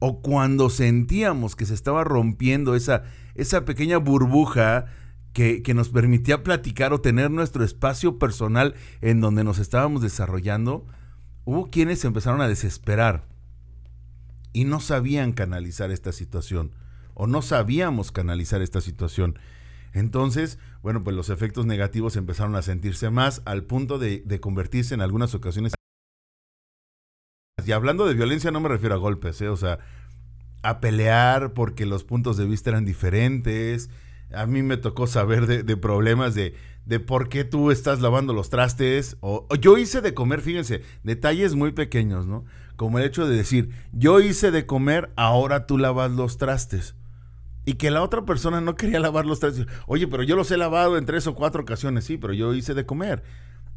o 0.00 0.20
cuando 0.20 0.68
sentíamos 0.70 1.54
que 1.54 1.66
se 1.66 1.74
estaba 1.74 2.02
rompiendo 2.02 2.74
esa, 2.74 3.04
esa 3.34 3.64
pequeña 3.64 3.98
burbuja 3.98 4.86
que, 5.32 5.62
que, 5.62 5.74
nos 5.74 5.90
permitía 5.90 6.42
platicar 6.42 6.92
o 6.92 7.00
tener 7.00 7.30
nuestro 7.30 7.62
espacio 7.62 8.18
personal 8.18 8.74
en 9.00 9.20
donde 9.20 9.44
nos 9.44 9.58
estábamos 9.58 10.02
desarrollando, 10.02 10.86
hubo 11.44 11.70
quienes 11.70 12.04
empezaron 12.04 12.40
a 12.40 12.48
desesperar 12.48 13.26
y 14.52 14.64
no 14.64 14.80
sabían 14.80 15.32
canalizar 15.32 15.92
esta 15.92 16.10
situación 16.10 16.72
o 17.14 17.26
no 17.26 17.42
sabíamos 17.42 18.12
canalizar 18.12 18.62
esta 18.62 18.80
situación. 18.80 19.38
Entonces, 19.92 20.58
bueno, 20.82 21.02
pues 21.02 21.16
los 21.16 21.30
efectos 21.30 21.66
negativos 21.66 22.16
empezaron 22.16 22.54
a 22.56 22.62
sentirse 22.62 23.10
más 23.10 23.42
al 23.44 23.64
punto 23.64 23.98
de, 23.98 24.24
convertirse 24.40 24.94
en 24.94 25.02
algunas 25.02 25.34
ocasiones. 25.34 25.72
Y 27.66 27.72
hablando 27.72 28.06
de 28.06 28.14
violencia 28.14 28.50
no 28.50 28.60
me 28.60 28.68
refiero 28.68 28.94
a 28.94 28.98
golpes, 28.98 29.40
¿eh? 29.40 29.48
o 29.48 29.56
sea, 29.56 29.78
a 30.62 30.80
pelear 30.80 31.52
porque 31.52 31.86
los 31.86 32.04
puntos 32.04 32.36
de 32.36 32.46
vista 32.46 32.70
eran 32.70 32.84
diferentes. 32.84 33.90
A 34.32 34.46
mí 34.46 34.62
me 34.62 34.76
tocó 34.76 35.06
saber 35.06 35.46
de, 35.46 35.76
problemas 35.76 36.34
de, 36.34 36.54
de, 36.84 37.00
por 37.00 37.28
qué 37.28 37.44
tú 37.44 37.70
estás 37.70 38.00
lavando 38.00 38.32
los 38.32 38.50
trastes. 38.50 39.16
O, 39.20 39.46
o, 39.48 39.54
yo 39.56 39.76
hice 39.76 40.00
de 40.00 40.14
comer, 40.14 40.40
fíjense, 40.40 40.82
detalles 41.02 41.54
muy 41.54 41.72
pequeños, 41.72 42.26
¿no? 42.26 42.44
Como 42.76 42.98
el 42.98 43.04
hecho 43.04 43.26
de 43.26 43.36
decir, 43.36 43.70
yo 43.92 44.20
hice 44.20 44.50
de 44.50 44.66
comer, 44.66 45.10
ahora 45.16 45.66
tú 45.66 45.78
lavas 45.78 46.12
los 46.12 46.38
trastes 46.38 46.94
y 47.64 47.74
que 47.74 47.90
la 47.90 48.02
otra 48.02 48.24
persona 48.24 48.60
no 48.60 48.74
quería 48.74 49.00
lavar 49.00 49.26
los 49.26 49.40
trastes. 49.40 49.66
Oye, 49.86 50.06
pero 50.06 50.22
yo 50.22 50.36
los 50.36 50.50
he 50.50 50.56
lavado 50.56 50.98
en 50.98 51.06
tres 51.06 51.26
o 51.26 51.34
cuatro 51.34 51.62
ocasiones, 51.62 52.04
sí, 52.04 52.16
pero 52.16 52.32
yo 52.32 52.54
hice 52.54 52.74
de 52.74 52.86
comer. 52.86 53.22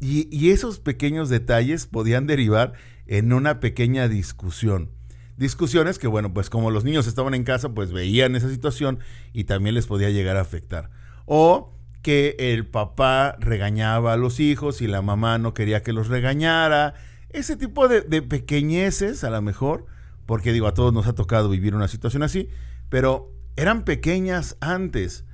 Y, 0.00 0.50
esos 0.50 0.80
pequeños 0.80 1.28
detalles 1.28 1.86
podían 1.86 2.26
derivar 2.26 2.74
en 3.06 3.32
una 3.32 3.60
pequeña 3.60 4.08
discusión. 4.08 4.90
Discusiones 5.36 5.98
que, 5.98 6.06
bueno, 6.06 6.32
pues 6.34 6.50
como 6.50 6.70
los 6.70 6.84
niños 6.84 7.06
estaban 7.06 7.34
en 7.34 7.44
casa, 7.44 7.70
pues 7.70 7.92
veían 7.92 8.36
esa 8.36 8.50
situación 8.50 8.98
y 9.32 9.44
también 9.44 9.74
les 9.74 9.86
podía 9.86 10.10
llegar 10.10 10.36
a 10.36 10.42
afectar. 10.42 10.90
O 11.26 11.72
que 12.02 12.36
el 12.38 12.66
papá 12.66 13.36
regañaba 13.40 14.12
a 14.12 14.16
los 14.18 14.40
hijos 14.40 14.82
y 14.82 14.86
la 14.86 15.00
mamá 15.00 15.38
no 15.38 15.54
quería 15.54 15.82
que 15.82 15.94
los 15.94 16.08
regañara. 16.08 16.94
Ese 17.30 17.56
tipo 17.56 17.88
de, 17.88 18.02
de 18.02 18.20
pequeñeces, 18.20 19.24
a 19.24 19.30
lo 19.30 19.40
mejor, 19.40 19.86
porque 20.26 20.52
digo, 20.52 20.66
a 20.66 20.74
todos 20.74 20.92
nos 20.92 21.06
ha 21.06 21.14
tocado 21.14 21.48
vivir 21.48 21.74
una 21.74 21.88
situación 21.88 22.22
así, 22.22 22.50
pero 22.90 23.32
eran 23.56 23.84
pequeñas 23.84 24.56
antes, 24.60 25.24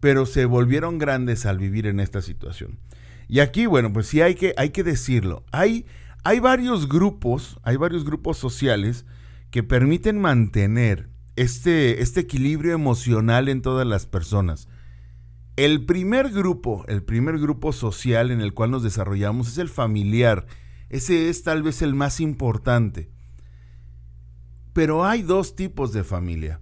pero 0.00 0.26
se 0.26 0.44
volvieron 0.44 0.98
grandes 0.98 1.46
al 1.46 1.58
vivir 1.58 1.86
en 1.86 2.00
esta 2.00 2.22
situación. 2.22 2.78
Y 3.28 3.40
aquí, 3.40 3.66
bueno, 3.66 3.92
pues 3.92 4.06
sí 4.06 4.20
hay 4.20 4.34
que, 4.34 4.54
hay 4.56 4.70
que 4.70 4.84
decirlo. 4.84 5.44
Hay, 5.52 5.86
hay 6.24 6.40
varios 6.40 6.88
grupos, 6.88 7.58
hay 7.62 7.76
varios 7.76 8.04
grupos 8.04 8.38
sociales 8.38 9.04
que 9.50 9.62
permiten 9.62 10.20
mantener 10.20 11.08
este, 11.36 12.02
este 12.02 12.20
equilibrio 12.20 12.72
emocional 12.72 13.48
en 13.48 13.62
todas 13.62 13.86
las 13.86 14.06
personas. 14.06 14.68
El 15.56 15.86
primer 15.86 16.30
grupo, 16.30 16.84
el 16.88 17.02
primer 17.02 17.38
grupo 17.38 17.72
social 17.72 18.30
en 18.30 18.40
el 18.40 18.52
cual 18.52 18.70
nos 18.70 18.82
desarrollamos 18.82 19.48
es 19.48 19.58
el 19.58 19.68
familiar. 19.68 20.46
Ese 20.90 21.28
es 21.28 21.42
tal 21.42 21.62
vez 21.62 21.82
el 21.82 21.94
más 21.94 22.20
importante. 22.20 23.10
Pero 24.72 25.04
hay 25.06 25.22
dos 25.22 25.56
tipos 25.56 25.92
de 25.92 26.04
familia 26.04 26.60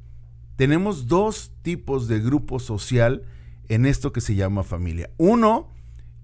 tenemos 0.56 1.08
dos 1.08 1.52
tipos 1.62 2.08
de 2.08 2.20
grupo 2.20 2.58
social 2.58 3.22
en 3.68 3.86
esto 3.86 4.12
que 4.12 4.20
se 4.20 4.34
llama 4.34 4.62
familia. 4.62 5.10
Uno, 5.16 5.72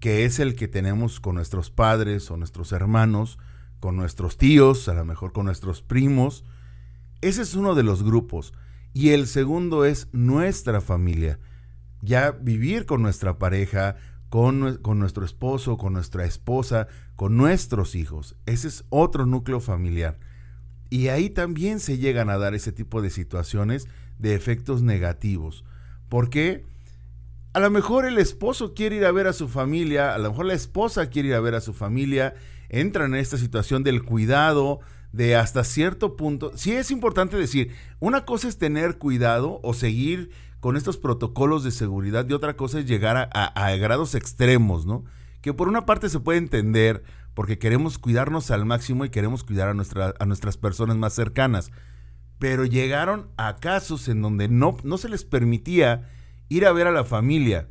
que 0.01 0.25
es 0.25 0.39
el 0.39 0.57
que 0.57 0.67
tenemos 0.67 1.21
con 1.21 1.37
nuestros 1.37 1.71
padres 1.71 2.31
o 2.31 2.37
nuestros 2.37 2.73
hermanos, 2.73 3.39
con 3.81 3.97
nuestros 3.97 4.39
tíos, 4.39 4.89
a 4.89 4.95
lo 4.95 5.05
mejor 5.05 5.33
con 5.33 5.47
nuestros 5.47 5.83
primos. 5.83 6.45
Ese 7.21 7.43
es 7.43 7.55
uno 7.55 7.75
de 7.75 7.83
los 7.83 8.03
grupos. 8.03 8.55
Y 8.93 9.11
el 9.11 9.27
segundo 9.27 9.85
es 9.85 10.09
nuestra 10.13 10.81
familia. 10.81 11.39
Ya 12.01 12.33
vivir 12.33 12.87
con 12.87 13.03
nuestra 13.03 13.39
pareja, 13.39 13.97
con, 14.31 14.79
con, 14.79 14.99
nuestro 14.99 15.25
esposo, 15.25 15.77
con 15.77 15.93
nuestra 15.93 16.25
esposa, 16.25 16.89
con 17.15 17.37
nuestros 17.37 17.95
hijos. 17.95 18.37
Ese 18.47 18.69
es 18.69 18.85
otro 18.89 19.27
núcleo 19.27 19.61
familiar. 19.61 20.19
Y 20.89 21.09
ahí 21.09 21.29
también 21.31 21.79
se 21.79 21.99
llegan 21.99 22.31
a 22.31 22.39
dar 22.39 22.55
ese 22.55 22.73
tipo 22.73 23.03
de 23.03 23.11
situaciones 23.11 23.87
de 24.19 24.35
efectos 24.35 24.83
negativos. 24.83 25.65
Porque 26.09 26.65
a 27.53 27.61
lo 27.61 27.71
mejor 27.71 28.05
el 28.05 28.19
esposo 28.19 28.75
quiere 28.75 28.97
ir 28.97 29.05
a 29.05 29.13
ver 29.13 29.27
a 29.27 29.33
su 29.33 29.49
familia, 29.49 30.15
a 30.15 30.19
lo 30.19 30.31
mejor 30.31 30.47
la 30.47 30.55
esposa 30.55 31.11
quiere 31.11 31.29
ir 31.29 31.35
a 31.35 31.41
ver 31.41 31.55
a 31.55 31.61
su 31.61 31.73
familia, 31.73 32.35
entran 32.69 33.15
en 33.15 33.21
esta 33.21 33.39
situación 33.39 33.83
del 33.83 34.05
cuidado, 34.05 34.81
de 35.13 35.35
hasta 35.35 35.65
cierto 35.65 36.17
punto. 36.17 36.53
Sí 36.57 36.73
es 36.73 36.91
importante 36.91 37.37
decir, 37.37 37.75
una 37.99 38.25
cosa 38.25 38.49
es 38.49 38.59
tener 38.59 38.99
cuidado 38.99 39.59
o 39.65 39.75
seguir 39.75 40.31
con 40.61 40.77
estos 40.77 40.99
protocolos 40.99 41.65
de 41.65 41.73
seguridad 41.73 42.29
y 42.29 42.35
otra 42.35 42.55
cosa 42.55 42.79
es 42.79 42.87
llegar 42.87 43.31
a, 43.33 43.77
grados 43.77 44.15
extremos, 44.15 44.87
¿no? 44.87 45.05
Que 45.41 45.55
por 45.55 45.69
una 45.69 45.87
parte 45.87 46.09
se 46.09 46.21
puede 46.21 46.39
entender 46.39 47.03
porque 47.35 47.59
queremos 47.59 47.99
cuidarnos 47.99 48.51
al 48.51 48.67
máximo 48.67 49.05
y 49.05 49.11
queremos 49.11 49.43
cuidar 49.43 49.69
a, 49.69 49.75
nuestra, 49.75 50.15
a 50.21 50.27
nuestras 50.27 50.57
personas 50.57 50.97
más 50.97 51.15
cercanas 51.15 51.73
pero 52.41 52.65
llegaron 52.65 53.29
a 53.37 53.57
casos 53.57 54.09
en 54.09 54.23
donde 54.23 54.49
no, 54.49 54.79
no 54.83 54.97
se 54.97 55.11
les 55.11 55.25
permitía 55.25 56.09
ir 56.51 56.67
a 56.67 56.73
ver 56.73 56.87
a 56.87 56.93
la 56.93 57.05
familia. 57.05 57.69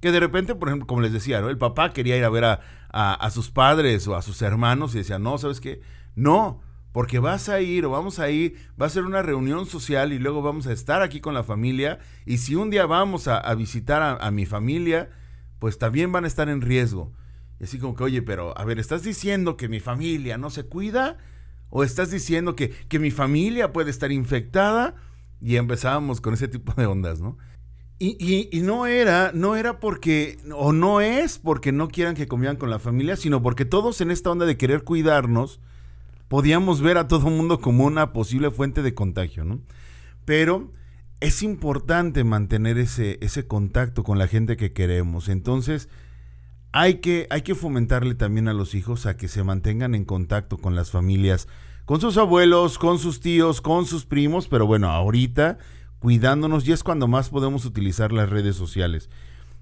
Que 0.00 0.12
de 0.12 0.20
repente, 0.20 0.54
por 0.54 0.68
ejemplo, 0.68 0.86
como 0.86 1.00
les 1.00 1.12
decía, 1.12 1.40
¿no? 1.40 1.48
el 1.48 1.56
papá 1.56 1.94
quería 1.94 2.16
ir 2.16 2.24
a 2.24 2.28
ver 2.28 2.44
a, 2.44 2.60
a, 2.90 3.30
sus 3.30 3.50
padres 3.50 4.06
o 4.06 4.14
a 4.14 4.22
sus 4.22 4.42
hermanos 4.42 4.94
y 4.94 4.98
decía, 4.98 5.18
no, 5.18 5.38
¿sabes 5.38 5.60
qué? 5.60 5.80
No, 6.14 6.60
porque 6.92 7.18
vas 7.18 7.48
a 7.48 7.60
ir 7.60 7.84
o 7.84 7.90
vamos 7.90 8.18
a 8.18 8.30
ir, 8.30 8.56
va 8.80 8.86
a 8.86 8.90
ser 8.90 9.04
una 9.04 9.22
reunión 9.22 9.66
social 9.66 10.12
y 10.12 10.18
luego 10.18 10.42
vamos 10.42 10.66
a 10.66 10.72
estar 10.72 11.02
aquí 11.02 11.20
con 11.20 11.34
la 11.34 11.42
familia 11.42 11.98
y 12.26 12.38
si 12.38 12.54
un 12.54 12.70
día 12.70 12.86
vamos 12.86 13.28
a, 13.28 13.54
visitar 13.54 14.02
a, 14.02 14.16
a, 14.16 14.30
mi 14.30 14.46
familia, 14.46 15.10
pues 15.58 15.78
también 15.78 16.12
van 16.12 16.24
a 16.24 16.28
estar 16.28 16.48
en 16.48 16.60
riesgo. 16.60 17.12
Y 17.60 17.64
así 17.64 17.78
como 17.78 17.96
que, 17.96 18.04
oye, 18.04 18.22
pero 18.22 18.56
a 18.56 18.64
ver, 18.64 18.78
¿estás 18.78 19.02
diciendo 19.02 19.56
que 19.56 19.68
mi 19.68 19.80
familia 19.80 20.38
no 20.38 20.50
se 20.50 20.64
cuida? 20.64 21.18
¿O 21.70 21.82
estás 21.82 22.10
diciendo 22.10 22.54
que, 22.54 22.70
que 22.70 22.98
mi 22.98 23.10
familia 23.10 23.72
puede 23.72 23.90
estar 23.90 24.12
infectada? 24.12 24.94
Y 25.40 25.56
empezábamos 25.56 26.20
con 26.20 26.34
ese 26.34 26.48
tipo 26.48 26.72
de 26.74 26.86
ondas, 26.86 27.20
¿no? 27.20 27.36
Y, 28.00 28.48
y, 28.52 28.60
no 28.60 28.86
era, 28.86 29.32
no 29.34 29.56
era 29.56 29.80
porque, 29.80 30.38
o 30.54 30.72
no 30.72 31.00
es 31.00 31.40
porque 31.40 31.72
no 31.72 31.88
quieran 31.88 32.14
que 32.14 32.28
convivan 32.28 32.56
con 32.56 32.70
la 32.70 32.78
familia, 32.78 33.16
sino 33.16 33.42
porque 33.42 33.64
todos 33.64 34.00
en 34.00 34.12
esta 34.12 34.30
onda 34.30 34.46
de 34.46 34.56
querer 34.56 34.84
cuidarnos, 34.84 35.58
podíamos 36.28 36.80
ver 36.80 36.96
a 36.96 37.08
todo 37.08 37.28
mundo 37.28 37.60
como 37.60 37.84
una 37.84 38.12
posible 38.12 38.52
fuente 38.52 38.82
de 38.82 38.94
contagio, 38.94 39.44
¿no? 39.44 39.60
Pero 40.24 40.70
es 41.18 41.42
importante 41.42 42.22
mantener 42.22 42.78
ese, 42.78 43.18
ese 43.20 43.48
contacto 43.48 44.04
con 44.04 44.16
la 44.16 44.28
gente 44.28 44.56
que 44.56 44.72
queremos. 44.72 45.28
Entonces, 45.28 45.88
hay 46.70 46.96
que, 46.96 47.26
hay 47.30 47.42
que 47.42 47.56
fomentarle 47.56 48.14
también 48.14 48.46
a 48.46 48.52
los 48.52 48.76
hijos 48.76 49.06
a 49.06 49.16
que 49.16 49.26
se 49.26 49.42
mantengan 49.42 49.96
en 49.96 50.04
contacto 50.04 50.58
con 50.58 50.76
las 50.76 50.92
familias, 50.92 51.48
con 51.84 52.00
sus 52.00 52.16
abuelos, 52.16 52.78
con 52.78 53.00
sus 53.00 53.18
tíos, 53.18 53.60
con 53.60 53.86
sus 53.86 54.04
primos, 54.04 54.46
pero 54.46 54.66
bueno, 54.66 54.90
ahorita 54.90 55.58
cuidándonos 55.98 56.66
y 56.66 56.72
es 56.72 56.82
cuando 56.82 57.08
más 57.08 57.30
podemos 57.30 57.64
utilizar 57.64 58.12
las 58.12 58.30
redes 58.30 58.56
sociales. 58.56 59.10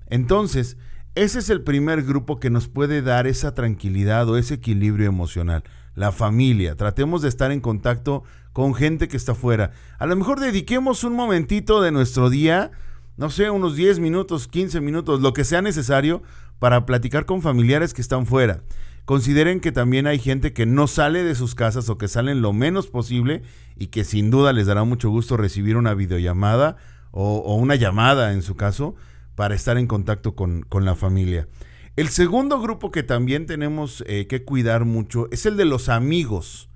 Entonces, 0.08 0.76
ese 1.14 1.38
es 1.38 1.48
el 1.48 1.62
primer 1.62 2.02
grupo 2.02 2.38
que 2.38 2.50
nos 2.50 2.68
puede 2.68 3.00
dar 3.00 3.26
esa 3.26 3.54
tranquilidad 3.54 4.28
o 4.28 4.36
ese 4.36 4.54
equilibrio 4.54 5.06
emocional. 5.06 5.64
La 5.94 6.12
familia. 6.12 6.76
Tratemos 6.76 7.22
de 7.22 7.28
estar 7.28 7.50
en 7.50 7.60
contacto 7.60 8.22
con 8.52 8.74
gente 8.74 9.08
que 9.08 9.16
está 9.16 9.34
fuera. 9.34 9.72
A 9.98 10.04
lo 10.04 10.14
mejor 10.14 10.40
dediquemos 10.40 11.04
un 11.04 11.14
momentito 11.14 11.80
de 11.80 11.90
nuestro 11.90 12.28
día, 12.28 12.70
no 13.16 13.30
sé, 13.30 13.48
unos 13.48 13.76
10 13.76 13.98
minutos, 13.98 14.46
15 14.46 14.82
minutos, 14.82 15.22
lo 15.22 15.32
que 15.32 15.44
sea 15.44 15.62
necesario 15.62 16.22
para 16.58 16.84
platicar 16.84 17.24
con 17.24 17.40
familiares 17.40 17.94
que 17.94 18.02
están 18.02 18.26
fuera. 18.26 18.62
Consideren 19.06 19.60
que 19.60 19.70
también 19.70 20.08
hay 20.08 20.18
gente 20.18 20.52
que 20.52 20.66
no 20.66 20.88
sale 20.88 21.22
de 21.22 21.36
sus 21.36 21.54
casas 21.54 21.88
o 21.88 21.96
que 21.96 22.08
salen 22.08 22.42
lo 22.42 22.52
menos 22.52 22.88
posible 22.88 23.42
y 23.76 23.86
que 23.86 24.02
sin 24.02 24.32
duda 24.32 24.52
les 24.52 24.66
dará 24.66 24.82
mucho 24.82 25.10
gusto 25.10 25.36
recibir 25.36 25.76
una 25.76 25.94
videollamada 25.94 26.76
o, 27.12 27.54
una 27.54 27.76
llamada 27.76 28.32
en 28.32 28.42
su 28.42 28.56
caso 28.56 28.96
para 29.36 29.54
estar 29.54 29.78
en 29.78 29.86
contacto 29.86 30.34
con, 30.34 30.66
la 30.72 30.96
familia. 30.96 31.46
El 31.94 32.08
segundo 32.08 32.60
grupo 32.60 32.90
que 32.90 33.04
también 33.04 33.46
tenemos 33.46 34.02
eh, 34.08 34.26
que 34.26 34.42
cuidar 34.42 34.84
mucho 34.84 35.28
es 35.30 35.46
el 35.46 35.56
de 35.56 35.66
los 35.66 35.88
amigos. 35.88 36.68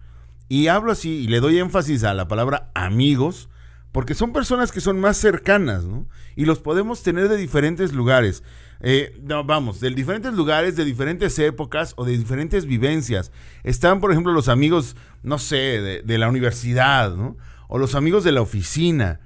Y 0.49 0.69
hablo 0.69 0.93
así 0.93 1.11
y 1.11 1.27
le 1.27 1.41
doy 1.41 1.59
énfasis 1.59 2.05
a 2.05 2.15
la 2.15 2.29
palabra 2.29 2.71
amigos 2.75 3.49
porque 3.91 4.15
son 4.15 4.33
personas 4.33 4.71
que 4.71 4.81
son 4.81 5.01
más 5.01 5.17
cercanas, 5.17 5.85
¿no? 5.85 6.07
Y 6.37 6.45
los 6.45 6.61
podemos 6.61 7.03
tener 7.03 7.29
de 7.29 7.37
diferentes 7.37 7.93
lugares. 7.93 8.45
Eh, 8.81 9.21
vamos, 9.45 9.81
de 9.81 9.91
diferentes 9.91 10.33
lugares, 10.33 10.77
de 10.77 10.85
diferentes 10.85 11.39
épocas 11.39 11.93
o 11.97 12.05
de 12.05 12.17
diferentes 12.17 12.67
vivencias. 12.67 13.31
Están, 13.63 14.01
por 14.01 14.11
ejemplo, 14.11 14.33
los 14.33 14.49
amigos, 14.49 14.97
no 15.23 15.39
sé, 15.39 16.03
de, 16.05 16.19
la 16.19 16.29
universidad, 16.29 17.15
¿no? 17.15 17.37
O 17.69 17.79
los 17.79 17.95
amigos 17.95 18.25
de 18.25 18.33
la 18.33 18.41
oficina. 18.41 19.21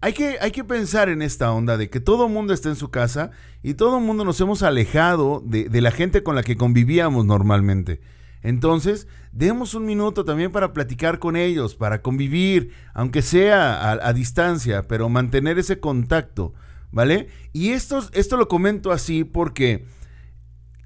Hay 0.00 0.12
que, 0.14 0.38
hay 0.40 0.50
que 0.50 0.64
pensar 0.64 1.08
en 1.08 1.20
esta 1.20 1.52
onda 1.52 1.76
de 1.76 1.90
que 1.90 2.00
todo 2.00 2.26
el 2.26 2.32
mundo 2.32 2.54
está 2.54 2.70
en 2.70 2.76
su 2.76 2.90
casa 2.90 3.32
y 3.62 3.74
todo 3.74 3.98
el 3.98 4.04
mundo 4.04 4.24
nos 4.24 4.40
hemos 4.40 4.62
alejado 4.62 5.42
de, 5.44 5.68
de 5.68 5.80
la 5.82 5.90
gente 5.90 6.22
con 6.22 6.34
la 6.36 6.42
que 6.42 6.56
convivíamos 6.56 7.26
normalmente. 7.26 8.00
Entonces, 8.42 9.06
demos 9.32 9.74
un 9.74 9.84
minuto 9.84 10.24
también 10.24 10.50
para 10.50 10.72
platicar 10.72 11.18
con 11.18 11.36
ellos, 11.36 11.74
para 11.74 12.02
convivir, 12.02 12.72
aunque 12.94 13.22
sea 13.22 13.90
a, 13.92 14.12
distancia, 14.12 14.86
pero 14.88 15.08
mantener 15.08 15.58
ese 15.58 15.78
contacto, 15.78 16.54
¿vale? 16.90 17.28
Y 17.52 17.70
esto, 17.70 18.00
esto 18.12 18.36
lo 18.36 18.48
comento 18.48 18.92
así 18.92 19.24
porque 19.24 19.86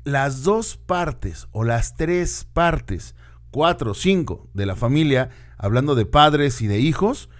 las 0.04 0.42
dos 0.42 0.76
partes 0.76 1.48
o 1.52 1.64
las 1.64 1.96
tres 1.96 2.46
partes, 2.52 3.14
cuatro, 3.50 3.94
cinco 3.94 4.48
de 4.54 4.66
la 4.66 4.76
familia, 4.76 5.30
hablando 5.56 5.94
de 5.94 6.06
padres 6.06 6.60
y 6.60 6.66
de 6.66 6.80
hijos, 6.80 7.30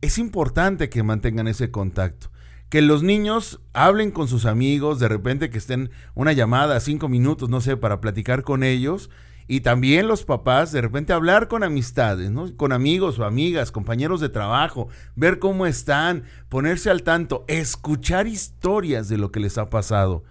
es 0.00 0.18
importante 0.18 0.88
que 0.90 1.02
mantengan 1.02 1.48
ese 1.48 1.70
contacto. 1.70 2.30
Que 2.68 2.82
los 2.82 3.02
niños 3.02 3.60
hablen 3.72 4.10
con 4.10 4.28
sus 4.28 4.46
amigos, 4.46 4.98
de 4.98 5.08
repente 5.08 5.48
que 5.48 5.58
estén 5.58 5.90
una 6.14 6.32
llamada, 6.32 6.80
cinco 6.80 7.08
minutos, 7.08 7.48
no 7.48 7.60
sé, 7.60 7.76
para 7.76 8.00
platicar 8.00 8.42
con 8.42 8.64
ellos 8.64 9.10
y 9.46 9.60
también 9.60 10.08
los 10.08 10.24
papás, 10.24 10.72
de 10.72 10.80
repente 10.80 11.12
hablar 11.12 11.48
con 11.48 11.62
amistades, 11.62 12.30
¿no? 12.30 12.56
Con 12.56 12.72
amigos 12.72 13.18
o 13.18 13.24
amigas, 13.24 13.70
compañeros 13.70 14.20
de 14.20 14.30
trabajo, 14.30 14.88
ver 15.16 15.38
cómo 15.38 15.66
están, 15.66 16.24
ponerse 16.48 16.90
al 16.90 17.02
tanto, 17.02 17.44
escuchar 17.46 18.26
historias 18.26 19.08
de 19.08 19.18
lo 19.18 19.30
que 19.30 19.40
les 19.40 19.58
ha 19.58 19.66
pasado. 19.66 20.24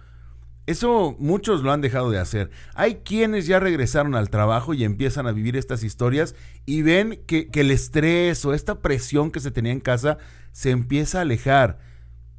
Eso 0.66 1.14
muchos 1.18 1.62
lo 1.62 1.72
han 1.72 1.82
dejado 1.82 2.10
de 2.10 2.18
hacer. 2.18 2.50
Hay 2.74 2.96
quienes 3.04 3.46
ya 3.46 3.60
regresaron 3.60 4.14
al 4.14 4.30
trabajo 4.30 4.72
y 4.74 4.82
empiezan 4.82 5.26
a 5.26 5.32
vivir 5.32 5.56
estas 5.56 5.84
historias 5.84 6.34
y 6.64 6.82
ven 6.82 7.22
que, 7.26 7.48
que 7.48 7.60
el 7.60 7.70
estrés 7.70 8.44
o 8.44 8.54
esta 8.54 8.80
presión 8.80 9.30
que 9.30 9.40
se 9.40 9.50
tenía 9.50 9.72
en 9.72 9.80
casa 9.80 10.16
se 10.52 10.70
empieza 10.70 11.18
a 11.18 11.22
alejar, 11.22 11.78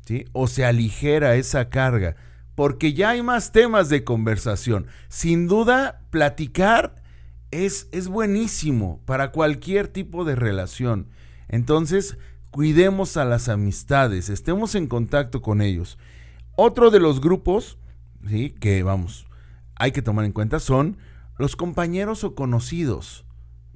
¿sí? 0.06 0.26
O 0.34 0.48
se 0.48 0.66
aligera 0.66 1.36
esa 1.36 1.70
carga 1.70 2.16
porque 2.56 2.94
ya 2.94 3.10
hay 3.10 3.22
más 3.22 3.52
temas 3.52 3.90
de 3.90 4.04
conversación. 4.04 4.88
Sin 5.10 5.48
duda, 5.48 6.02
platicar 6.10 7.04
es, 7.52 7.88
es 7.92 8.08
buenísimo 8.08 9.02
para 9.06 9.32
cualquier 9.32 9.90
tipo 9.90 10.26
de 10.26 10.36
relación. 10.36 11.10
Entonces, 11.48 12.18
cuidemos 12.52 13.18
a 13.18 13.26
las 13.26 13.50
amistades, 13.50 14.30
estemos 14.30 14.76
en 14.76 14.88
contacto 14.88 15.42
con 15.42 15.62
ellos. 15.62 15.98
Otro 16.56 16.90
de 16.90 17.02
los 17.02 17.20
grupos, 17.20 17.78
¿sí? 18.28 18.52
que 18.52 18.82
vamos, 18.82 19.28
hay 19.76 19.92
que 19.92 20.02
tomar 20.02 20.26
en 20.26 20.32
cuenta 20.32 20.60
son 20.60 20.98
los 21.38 21.58
compañeros 21.58 22.24
o 22.24 22.34
conocidos. 22.34 23.26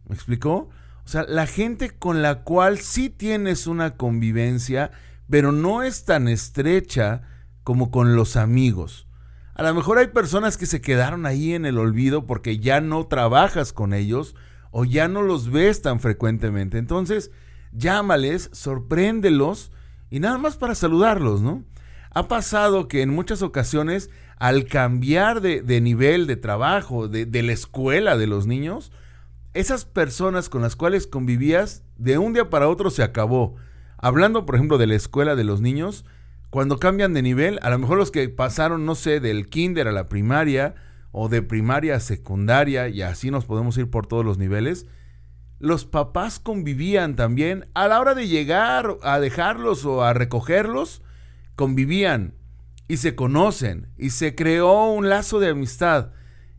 ¿Me 0.07 0.15
explicó? 0.15 0.69
O 1.03 1.07
sea, 1.07 1.25
la 1.27 1.45
gente 1.45 1.89
con 1.89 2.21
la 2.21 2.43
cual 2.43 2.79
sí 2.79 3.09
tienes 3.09 3.67
una 3.67 3.97
convivencia, 3.97 4.91
pero 5.29 5.51
no 5.51 5.83
es 5.83 6.05
tan 6.05 6.27
estrecha 6.27 7.23
como 7.69 7.91
con 7.91 8.15
los 8.15 8.35
amigos. 8.35 9.05
A 9.53 9.61
lo 9.61 9.71
mejor 9.75 9.99
hay 9.99 10.07
personas 10.07 10.57
que 10.57 10.65
se 10.65 10.81
quedaron 10.81 11.27
ahí 11.27 11.53
en 11.53 11.67
el 11.67 11.77
olvido 11.77 12.25
porque 12.25 12.57
ya 12.57 12.81
no 12.81 13.05
trabajas 13.05 13.73
con 13.73 13.93
ellos 13.93 14.35
o 14.71 14.85
ya 14.85 15.07
no 15.07 15.21
los 15.21 15.51
ves 15.51 15.83
tan 15.83 15.99
frecuentemente. 15.99 16.79
Entonces, 16.79 17.29
llámales, 17.71 18.49
sorpréndelos 18.53 19.71
y 20.09 20.19
nada 20.19 20.39
más 20.39 20.57
para 20.57 20.73
saludarlos, 20.73 21.43
¿no? 21.43 21.63
Ha 22.09 22.27
pasado 22.27 22.87
que 22.87 23.03
en 23.03 23.11
muchas 23.11 23.43
ocasiones, 23.43 24.09
al 24.37 24.65
cambiar 24.65 25.39
de, 25.39 25.79
nivel 25.79 26.25
de 26.25 26.37
trabajo, 26.37 27.07
de, 27.07 27.27
de 27.27 27.43
la 27.43 27.51
escuela 27.51 28.17
de 28.17 28.25
los 28.25 28.47
niños, 28.47 28.91
esas 29.53 29.85
personas 29.85 30.49
con 30.49 30.63
las 30.63 30.75
cuales 30.75 31.05
convivías, 31.05 31.83
de 31.97 32.17
un 32.17 32.33
día 32.33 32.49
para 32.49 32.67
otro 32.67 32.89
se 32.89 33.03
acabó. 33.03 33.57
Hablando, 33.99 34.47
por 34.47 34.55
ejemplo, 34.55 34.79
de 34.79 34.87
la 34.87 34.95
escuela 34.95 35.35
de 35.35 35.43
los 35.43 35.61
niños, 35.61 36.03
cuando 36.49 36.79
cambian 36.79 37.13
de 37.13 37.21
nivel, 37.21 37.59
a 37.61 37.69
lo 37.69 37.77
mejor 37.77 37.97
los 37.97 38.11
que 38.11 38.27
pasaron, 38.29 38.85
no 38.85 38.95
sé, 38.95 39.19
del 39.19 39.47
kinder 39.47 39.87
a 39.87 39.91
la 39.91 40.09
primaria 40.09 40.75
o 41.11 41.29
de 41.29 41.41
primaria 41.41 41.95
a 41.95 41.99
secundaria, 41.99 42.87
y 42.87 43.01
así 43.01 43.31
nos 43.31 43.45
podemos 43.45 43.77
ir 43.77 43.89
por 43.89 44.07
todos 44.07 44.25
los 44.25 44.37
niveles, 44.37 44.87
los 45.59 45.85
papás 45.85 46.39
convivían 46.39 47.15
también 47.15 47.67
a 47.73 47.87
la 47.87 47.99
hora 47.99 48.15
de 48.15 48.27
llegar 48.27 48.97
a 49.03 49.19
dejarlos 49.19 49.85
o 49.85 50.03
a 50.03 50.13
recogerlos, 50.13 51.01
convivían 51.55 52.33
y 52.87 52.97
se 52.97 53.13
conocen 53.13 53.89
y 53.97 54.11
se 54.11 54.35
creó 54.35 54.91
un 54.91 55.09
lazo 55.09 55.39
de 55.39 55.49
amistad. 55.49 56.11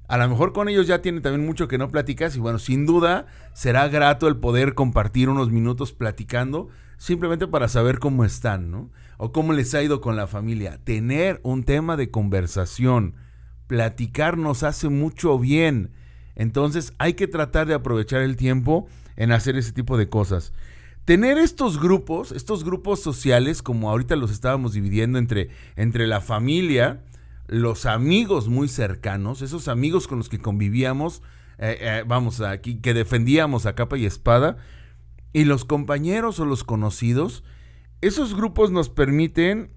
A 0.07 0.18
lo 0.18 0.29
mejor 0.29 0.53
con 0.53 0.68
ellos 0.68 0.87
ya 0.87 1.00
tiene 1.00 1.20
también 1.20 1.46
mucho 1.46 1.66
que 1.66 1.79
no 1.79 1.90
platicas 1.90 2.37
y 2.37 2.40
bueno, 2.40 2.59
sin 2.59 2.85
duda 2.85 3.26
será 3.55 3.88
grato 3.88 4.29
el 4.29 4.37
poder 4.37 4.74
compartir 4.74 5.29
unos 5.29 5.50
minutos 5.50 5.92
platicando 5.92 6.68
simplemente 7.00 7.48
para 7.48 7.66
saber 7.68 7.98
cómo 7.98 8.26
están, 8.26 8.70
¿no? 8.70 8.90
O 9.16 9.32
cómo 9.32 9.54
les 9.54 9.74
ha 9.74 9.82
ido 9.82 10.02
con 10.02 10.16
la 10.16 10.26
familia. 10.26 10.78
Tener 10.84 11.40
un 11.42 11.64
tema 11.64 11.96
de 11.96 12.10
conversación, 12.10 13.14
platicar 13.66 14.36
nos 14.36 14.62
hace 14.62 14.90
mucho 14.90 15.38
bien. 15.38 15.92
Entonces 16.36 16.92
hay 16.98 17.14
que 17.14 17.26
tratar 17.26 17.66
de 17.66 17.72
aprovechar 17.72 18.20
el 18.20 18.36
tiempo 18.36 18.86
en 19.16 19.32
hacer 19.32 19.56
ese 19.56 19.72
tipo 19.72 19.96
de 19.96 20.10
cosas. 20.10 20.52
Tener 21.06 21.38
estos 21.38 21.80
grupos, 21.80 22.32
estos 22.32 22.64
grupos 22.64 23.00
sociales, 23.02 23.62
como 23.62 23.88
ahorita 23.88 24.14
los 24.14 24.30
estábamos 24.30 24.74
dividiendo 24.74 25.18
entre, 25.18 25.48
entre 25.76 26.06
la 26.06 26.20
familia, 26.20 27.02
los 27.46 27.86
amigos 27.86 28.48
muy 28.48 28.68
cercanos, 28.68 29.40
esos 29.40 29.68
amigos 29.68 30.06
con 30.06 30.18
los 30.18 30.28
que 30.28 30.38
convivíamos, 30.38 31.22
eh, 31.56 31.78
eh, 31.80 32.04
vamos, 32.06 32.42
aquí, 32.42 32.76
que 32.76 32.92
defendíamos 32.92 33.64
a 33.64 33.74
capa 33.74 33.96
y 33.96 34.04
espada, 34.04 34.58
y 35.33 35.45
los 35.45 35.64
compañeros 35.64 36.40
o 36.40 36.45
los 36.45 36.64
conocidos, 36.64 37.45
esos 38.01 38.35
grupos 38.35 38.71
nos 38.71 38.88
permiten 38.88 39.71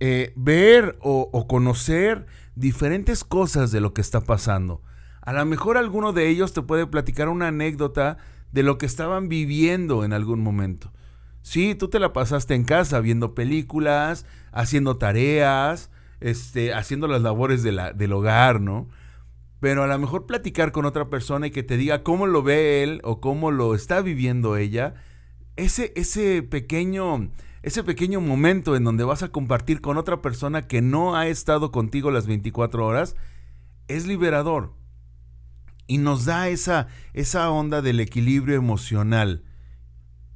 eh, 0.00 0.32
ver 0.36 0.96
o, 1.00 1.46
conocer 1.48 2.26
diferentes 2.54 3.24
cosas 3.24 3.70
de 3.70 3.80
lo 3.80 3.94
que 3.94 4.00
está 4.00 4.20
pasando. 4.20 4.82
A 5.22 5.32
lo 5.32 5.44
mejor 5.44 5.76
alguno 5.76 6.12
de 6.12 6.28
ellos 6.28 6.52
te 6.52 6.62
puede 6.62 6.86
platicar 6.86 7.28
una 7.28 7.48
anécdota 7.48 8.18
de 8.52 8.62
lo 8.62 8.78
que 8.78 8.86
estaban 8.86 9.28
viviendo 9.28 10.04
en 10.04 10.12
algún 10.12 10.40
momento. 10.40 10.92
Sí, 11.42 11.74
tú 11.74 11.88
te 11.88 11.98
la 11.98 12.12
pasaste 12.12 12.54
en 12.54 12.64
casa 12.64 13.00
viendo 13.00 13.34
películas, 13.34 14.26
haciendo 14.52 14.96
tareas, 14.98 15.90
este, 16.20 16.74
haciendo 16.74 17.08
las 17.08 17.22
labores 17.22 17.62
de 17.62 17.72
la, 17.72 17.92
del 17.92 18.12
hogar, 18.12 18.60
¿no? 18.60 18.88
Pero 19.60 19.82
a 19.82 19.86
lo 19.86 19.98
mejor 19.98 20.26
platicar 20.26 20.72
con 20.72 20.84
otra 20.84 21.10
persona 21.10 21.48
y 21.48 21.50
que 21.50 21.62
te 21.62 21.76
diga 21.76 22.02
cómo 22.02 22.26
lo 22.26 22.42
ve 22.42 22.82
él 22.82 23.00
o 23.04 23.20
cómo 23.20 23.50
lo 23.50 23.74
está 23.74 24.00
viviendo 24.00 24.56
ella, 24.56 24.94
ese, 25.56 25.92
ese 25.96 26.42
pequeño, 26.42 27.30
ese 27.62 27.82
pequeño 27.82 28.20
momento 28.20 28.76
en 28.76 28.84
donde 28.84 29.04
vas 29.04 29.22
a 29.22 29.30
compartir 29.30 29.80
con 29.80 29.96
otra 29.96 30.22
persona 30.22 30.68
que 30.68 30.80
no 30.80 31.16
ha 31.16 31.26
estado 31.26 31.72
contigo 31.72 32.10
las 32.10 32.26
24 32.26 32.86
horas, 32.86 33.16
es 33.88 34.06
liberador. 34.06 34.74
Y 35.88 35.98
nos 35.98 36.26
da 36.26 36.48
esa, 36.48 36.86
esa 37.14 37.50
onda 37.50 37.82
del 37.82 37.98
equilibrio 37.98 38.56
emocional. 38.56 39.42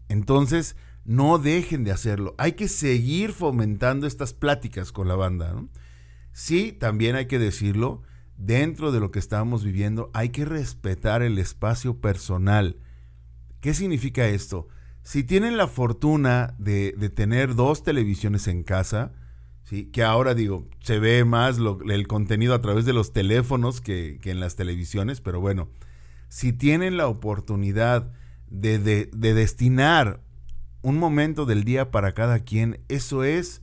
Entonces, 0.09 0.77
no 1.05 1.39
dejen 1.39 1.85
de 1.85 1.93
hacerlo. 1.93 2.35
Hay 2.39 2.53
que 2.53 2.69
seguir 2.69 3.33
fomentando 3.33 4.07
estas 4.07 4.33
pláticas 4.33 4.93
con 4.93 5.09
la 5.09 5.15
banda. 5.15 5.55
Sí, 6.33 6.73
también 6.73 7.17
hay 7.17 7.27
que 7.27 7.39
decirlo, 7.39 8.03
dentro 8.44 8.90
de 8.90 8.98
lo 9.00 9.11
que 9.11 9.20
estamos 9.20 9.62
viviendo, 9.62 10.11
hay 10.14 10.31
que 10.31 10.44
respetar 10.44 11.22
el 11.22 11.38
espacio 11.38 12.00
personal. 12.00 12.76
¿Qué 13.61 13.72
significa 13.72 14.26
esto? 14.26 14.68
Si 15.02 15.22
tienen 15.22 15.57
la 15.57 15.68
fortuna 15.68 16.55
de, 16.59 16.92
tener 17.14 17.55
dos 17.55 17.85
televisiones 17.85 18.48
en 18.48 18.64
casa, 18.64 19.12
¿sí? 19.62 19.87
que 19.87 20.02
ahora 20.02 20.35
digo, 20.35 20.66
se 20.81 20.98
ve 20.98 21.24
más 21.24 21.59
el 21.88 22.07
contenido 22.09 22.55
a 22.55 22.61
través 22.61 22.85
de 22.85 22.92
los 22.92 23.12
teléfonos 23.12 23.81
que, 23.81 24.18
que, 24.20 24.33
en 24.33 24.40
las 24.40 24.57
televisiones, 24.57 25.20
pero 25.20 25.40
bueno, 25.40 25.68
si 26.28 26.52
tienen 26.52 26.96
la 26.96 27.07
oportunidad 27.07 28.12
de, 28.48 28.78
de, 28.78 29.09
de 29.12 29.35
destinar 29.35 30.20
un 30.83 30.98
momento 30.98 31.46
del 31.46 31.62
día 31.62 31.92
para 31.92 32.12
cada 32.12 32.40
quien, 32.40 32.81
eso 32.88 33.22
es 33.22 33.62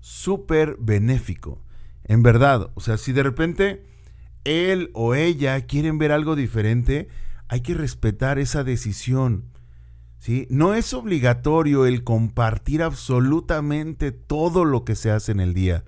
súper 0.00 0.76
benéfico. 0.80 1.62
En 2.04 2.24
verdad, 2.24 2.70
o 2.74 2.80
sea, 2.80 2.96
si 2.96 3.12
de 3.12 3.22
repente 3.22 3.95
él 4.46 4.90
o 4.94 5.14
ella 5.14 5.60
quieren 5.66 5.98
ver 5.98 6.12
algo 6.12 6.36
diferente, 6.36 7.08
hay 7.48 7.60
que 7.60 7.74
respetar 7.74 8.38
esa 8.38 8.64
decisión. 8.64 9.44
¿sí? 10.18 10.46
No 10.50 10.74
es 10.74 10.94
obligatorio 10.94 11.86
el 11.86 12.04
compartir 12.04 12.82
absolutamente 12.82 14.12
todo 14.12 14.64
lo 14.64 14.84
que 14.84 14.94
se 14.94 15.10
hace 15.10 15.32
en 15.32 15.40
el 15.40 15.52
día. 15.52 15.84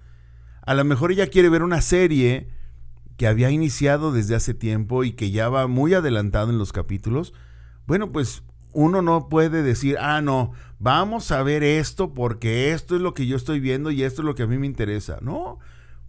A 0.62 0.74
lo 0.74 0.84
mejor 0.84 1.12
ella 1.12 1.28
quiere 1.28 1.48
ver 1.48 1.62
una 1.62 1.80
serie 1.80 2.48
que 3.16 3.26
había 3.26 3.50
iniciado 3.50 4.12
desde 4.12 4.34
hace 4.34 4.54
tiempo 4.54 5.02
y 5.02 5.12
que 5.12 5.30
ya 5.30 5.48
va 5.48 5.66
muy 5.66 5.94
adelantado 5.94 6.50
en 6.50 6.58
los 6.58 6.72
capítulos. 6.72 7.32
Bueno, 7.86 8.12
pues 8.12 8.42
uno 8.72 9.02
no 9.02 9.28
puede 9.28 9.62
decir, 9.62 9.96
ah, 9.98 10.20
no, 10.20 10.52
vamos 10.78 11.32
a 11.32 11.42
ver 11.42 11.64
esto 11.64 12.14
porque 12.14 12.72
esto 12.72 12.94
es 12.94 13.02
lo 13.02 13.14
que 13.14 13.26
yo 13.26 13.36
estoy 13.36 13.60
viendo 13.60 13.90
y 13.90 14.02
esto 14.02 14.22
es 14.22 14.26
lo 14.26 14.34
que 14.34 14.44
a 14.44 14.46
mí 14.46 14.58
me 14.58 14.66
interesa. 14.66 15.18
No, 15.20 15.58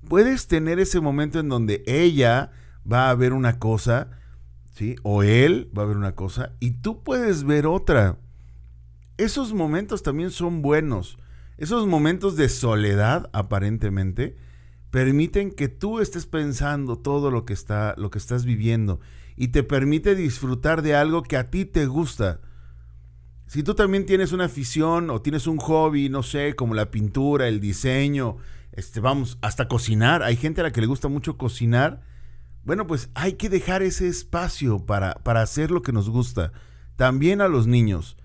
puedes 0.07 0.47
tener 0.47 0.79
ese 0.79 0.99
momento 0.99 1.39
en 1.39 1.49
donde 1.49 1.83
ella 1.87 2.51
va 2.89 3.09
a 3.09 3.15
ver 3.15 3.33
una 3.33 3.59
cosa, 3.59 4.11
¿sí? 4.73 4.95
O 5.03 5.23
él 5.23 5.71
va 5.77 5.83
a 5.83 5.87
ver 5.87 5.97
una 5.97 6.15
cosa 6.15 6.53
y 6.59 6.71
tú 6.71 7.03
puedes 7.03 7.43
ver 7.43 7.67
otra. 7.67 8.19
Esos 9.17 9.53
momentos 9.53 10.01
también 10.03 10.31
son 10.31 10.61
buenos. 10.61 11.17
Esos 11.57 11.87
momentos 11.87 12.37
de 12.37 12.47
soledad, 12.47 13.29
aparentemente, 13.33 14.37
permiten 14.91 15.51
que 15.51 15.67
tú 15.67 15.99
estés 15.99 16.25
pensando 16.25 16.97
todo 16.97 17.31
lo 17.31 17.45
que 17.45 17.53
está 17.53 17.93
lo 17.97 18.09
que 18.09 18.17
estás 18.17 18.45
viviendo 18.45 19.01
y 19.35 19.49
te 19.49 19.63
permite 19.63 20.15
disfrutar 20.15 20.81
de 20.81 20.95
algo 20.95 21.23
que 21.23 21.37
a 21.37 21.49
ti 21.49 21.65
te 21.65 21.85
gusta. 21.85 22.41
Si 23.49 23.63
tú 23.63 23.73
también 23.73 24.05
tienes 24.05 24.31
una 24.31 24.45
afición 24.45 25.09
o 25.09 25.23
tienes 25.23 25.47
un 25.47 25.57
hobby, 25.57 26.07
no 26.07 26.21
sé, 26.21 26.53
como 26.53 26.75
la 26.75 26.91
pintura, 26.91 27.47
el 27.47 27.59
diseño, 27.59 28.37
este, 28.73 28.99
vamos, 28.99 29.39
hasta 29.41 29.67
cocinar, 29.67 30.21
hay 30.21 30.35
gente 30.35 30.61
a 30.61 30.65
la 30.65 30.71
que 30.71 30.81
le 30.81 30.85
gusta 30.85 31.07
mucho 31.07 31.35
cocinar, 31.35 32.03
bueno, 32.63 32.85
pues 32.85 33.09
hay 33.15 33.33
que 33.33 33.49
dejar 33.49 33.81
ese 33.81 34.07
espacio 34.07 34.85
para, 34.85 35.15
para 35.15 35.41
hacer 35.41 35.71
lo 35.71 35.81
que 35.81 35.91
nos 35.91 36.11
gusta. 36.11 36.51
También 36.95 37.41
a 37.41 37.47
los 37.47 37.65
niños. 37.65 38.17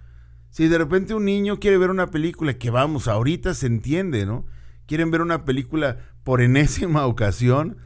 Si 0.51 0.69
de 0.69 0.77
repente 0.77 1.15
un 1.15 1.25
niño 1.25 1.59
quiere 1.59 1.79
ver 1.79 1.89
una 1.89 2.11
película, 2.11 2.59
que 2.59 2.69
vamos, 2.69 3.09
ahorita 3.09 3.55
se 3.55 3.67
entiende, 3.67 4.27
¿no? 4.27 4.45
Quieren 4.85 5.11
ver 5.11 5.23
una 5.23 5.47
película 5.47 6.01
por 6.23 6.43
enésima 6.43 7.07
ocasión, 7.07 7.79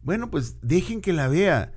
bueno, 0.00 0.30
pues 0.30 0.60
dejen 0.62 1.02
que 1.02 1.12
la 1.12 1.28
vea 1.28 1.74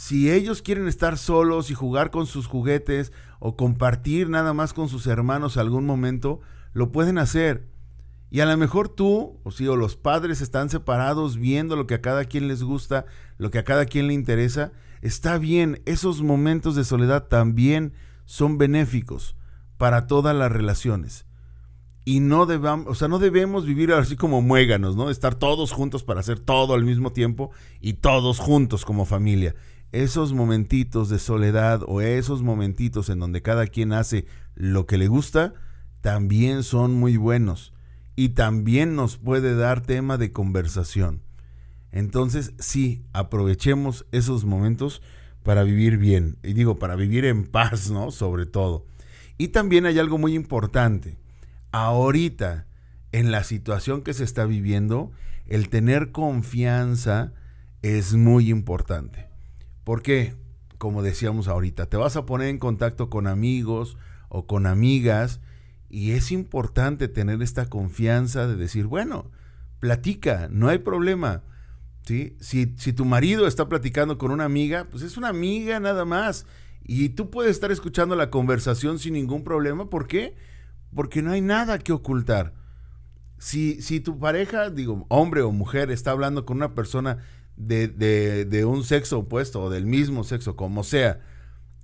si 0.00 0.30
ellos 0.30 0.62
quieren 0.62 0.88
estar 0.88 1.18
solos 1.18 1.70
y 1.70 1.74
jugar 1.74 2.10
con 2.10 2.26
sus 2.26 2.46
juguetes 2.46 3.12
o 3.38 3.54
compartir 3.54 4.30
nada 4.30 4.54
más 4.54 4.72
con 4.72 4.88
sus 4.88 5.06
hermanos 5.06 5.58
algún 5.58 5.84
momento, 5.84 6.40
lo 6.72 6.90
pueden 6.90 7.18
hacer. 7.18 7.68
Y 8.30 8.40
a 8.40 8.46
lo 8.46 8.56
mejor 8.56 8.88
tú, 8.88 9.38
o 9.42 9.50
si 9.50 9.68
o 9.68 9.76
los 9.76 9.96
padres 9.96 10.40
están 10.40 10.70
separados 10.70 11.36
viendo 11.36 11.76
lo 11.76 11.86
que 11.86 11.96
a 11.96 12.00
cada 12.00 12.24
quien 12.24 12.48
les 12.48 12.62
gusta, 12.62 13.04
lo 13.36 13.50
que 13.50 13.58
a 13.58 13.64
cada 13.64 13.84
quien 13.84 14.06
le 14.06 14.14
interesa, 14.14 14.72
está 15.02 15.36
bien, 15.36 15.82
esos 15.84 16.22
momentos 16.22 16.76
de 16.76 16.84
soledad 16.84 17.24
también 17.24 17.92
son 18.24 18.56
benéficos 18.56 19.36
para 19.76 20.06
todas 20.06 20.34
las 20.34 20.50
relaciones. 20.50 21.26
Y 22.06 22.20
no 22.20 22.46
debamos, 22.46 22.86
o 22.86 22.94
sea, 22.94 23.08
no 23.08 23.18
debemos 23.18 23.66
vivir 23.66 23.92
así 23.92 24.16
como 24.16 24.40
muéganos, 24.40 24.96
¿no? 24.96 25.10
Estar 25.10 25.34
todos 25.34 25.72
juntos 25.72 26.04
para 26.04 26.20
hacer 26.20 26.40
todo 26.40 26.72
al 26.72 26.84
mismo 26.84 27.12
tiempo 27.12 27.50
y 27.82 27.92
todos 27.92 28.38
juntos 28.38 28.86
como 28.86 29.04
familia 29.04 29.54
esos 29.92 30.32
momentitos 30.32 31.08
de 31.08 31.18
soledad 31.18 31.82
o 31.86 32.00
esos 32.00 32.42
momentitos 32.42 33.08
en 33.08 33.18
donde 33.18 33.42
cada 33.42 33.66
quien 33.66 33.92
hace 33.92 34.26
lo 34.54 34.86
que 34.86 34.98
le 34.98 35.08
gusta, 35.08 35.54
también 36.00 36.62
son 36.62 36.94
muy 36.94 37.16
buenos 37.16 37.72
y 38.16 38.30
también 38.30 38.94
nos 38.94 39.16
puede 39.16 39.54
dar 39.54 39.80
tema 39.80 40.18
de 40.18 40.32
conversación. 40.32 41.22
Entonces, 41.92 42.52
sí, 42.58 43.02
aprovechemos 43.12 44.06
esos 44.12 44.44
momentos 44.44 45.02
para 45.42 45.62
vivir 45.62 45.96
bien, 45.96 46.36
y 46.42 46.52
digo, 46.52 46.78
para 46.78 46.96
vivir 46.96 47.24
en 47.24 47.46
paz, 47.46 47.90
¿no? 47.90 48.10
Sobre 48.10 48.46
todo. 48.46 48.86
Y 49.38 49.48
también 49.48 49.86
hay 49.86 49.98
algo 49.98 50.18
muy 50.18 50.34
importante. 50.34 51.16
Ahorita, 51.72 52.66
en 53.10 53.32
la 53.32 53.42
situación 53.42 54.02
que 54.02 54.12
se 54.12 54.24
está 54.24 54.44
viviendo, 54.44 55.10
el 55.46 55.68
tener 55.70 56.12
confianza 56.12 57.32
es 57.80 58.12
muy 58.14 58.50
importante. 58.50 59.29
Porque, 59.84 60.34
como 60.78 61.02
decíamos 61.02 61.48
ahorita, 61.48 61.86
te 61.86 61.96
vas 61.96 62.16
a 62.16 62.26
poner 62.26 62.48
en 62.48 62.58
contacto 62.58 63.10
con 63.10 63.26
amigos 63.26 63.96
o 64.28 64.46
con 64.46 64.66
amigas 64.66 65.40
y 65.88 66.12
es 66.12 66.30
importante 66.30 67.08
tener 67.08 67.42
esta 67.42 67.66
confianza 67.66 68.46
de 68.46 68.56
decir, 68.56 68.86
bueno, 68.86 69.30
platica, 69.80 70.48
no 70.50 70.68
hay 70.68 70.78
problema. 70.78 71.42
¿sí? 72.04 72.36
Si, 72.40 72.74
si 72.76 72.92
tu 72.92 73.04
marido 73.04 73.46
está 73.46 73.68
platicando 73.68 74.16
con 74.16 74.30
una 74.30 74.44
amiga, 74.44 74.86
pues 74.90 75.02
es 75.02 75.16
una 75.16 75.28
amiga 75.28 75.80
nada 75.80 76.04
más. 76.04 76.46
Y 76.84 77.10
tú 77.10 77.30
puedes 77.30 77.52
estar 77.52 77.72
escuchando 77.72 78.14
la 78.14 78.30
conversación 78.30 78.98
sin 78.98 79.14
ningún 79.14 79.42
problema. 79.42 79.90
¿Por 79.90 80.06
qué? 80.06 80.36
Porque 80.94 81.22
no 81.22 81.32
hay 81.32 81.40
nada 81.40 81.78
que 81.78 81.92
ocultar. 81.92 82.54
Si, 83.38 83.82
si 83.82 84.00
tu 84.00 84.18
pareja, 84.18 84.70
digo, 84.70 85.06
hombre 85.08 85.42
o 85.42 85.50
mujer, 85.50 85.90
está 85.90 86.12
hablando 86.12 86.44
con 86.44 86.58
una 86.58 86.74
persona 86.74 87.18
de, 87.56 87.88
de, 87.88 88.64
un 88.64 88.84
sexo 88.84 89.20
opuesto 89.20 89.62
o 89.62 89.70
del 89.70 89.86
mismo 89.86 90.24
sexo, 90.24 90.56
como 90.56 90.82
sea, 90.82 91.20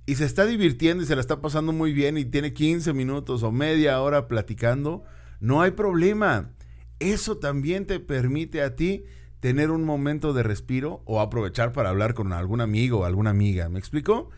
y 0.05 0.15
se 0.15 0.25
está 0.25 0.45
divirtiendo 0.45 1.03
y 1.03 1.05
se 1.05 1.15
la 1.15 1.21
está 1.21 1.41
pasando 1.41 1.73
muy 1.73 1.93
bien 1.93 2.17
y 2.17 2.25
tiene 2.25 2.53
15 2.53 2.93
minutos 2.93 3.43
o 3.43 3.51
media 3.51 4.01
hora 4.01 4.27
platicando, 4.27 5.03
no 5.39 5.61
hay 5.61 5.71
problema. 5.71 6.53
Eso 6.99 7.37
también 7.37 7.85
te 7.85 7.99
permite 7.99 8.61
a 8.61 8.75
ti 8.75 9.03
tener 9.39 9.69
un 9.69 9.83
momento 9.83 10.33
de 10.33 10.43
respiro 10.43 11.03
o 11.05 11.21
aprovechar 11.21 11.71
para 11.71 11.89
hablar 11.89 12.13
con 12.13 12.33
algún 12.33 12.61
amigo 12.61 12.99
o 12.99 13.05
alguna 13.05 13.29
amiga. 13.29 13.69
¿Me 13.69 13.79
explico? 13.79 14.29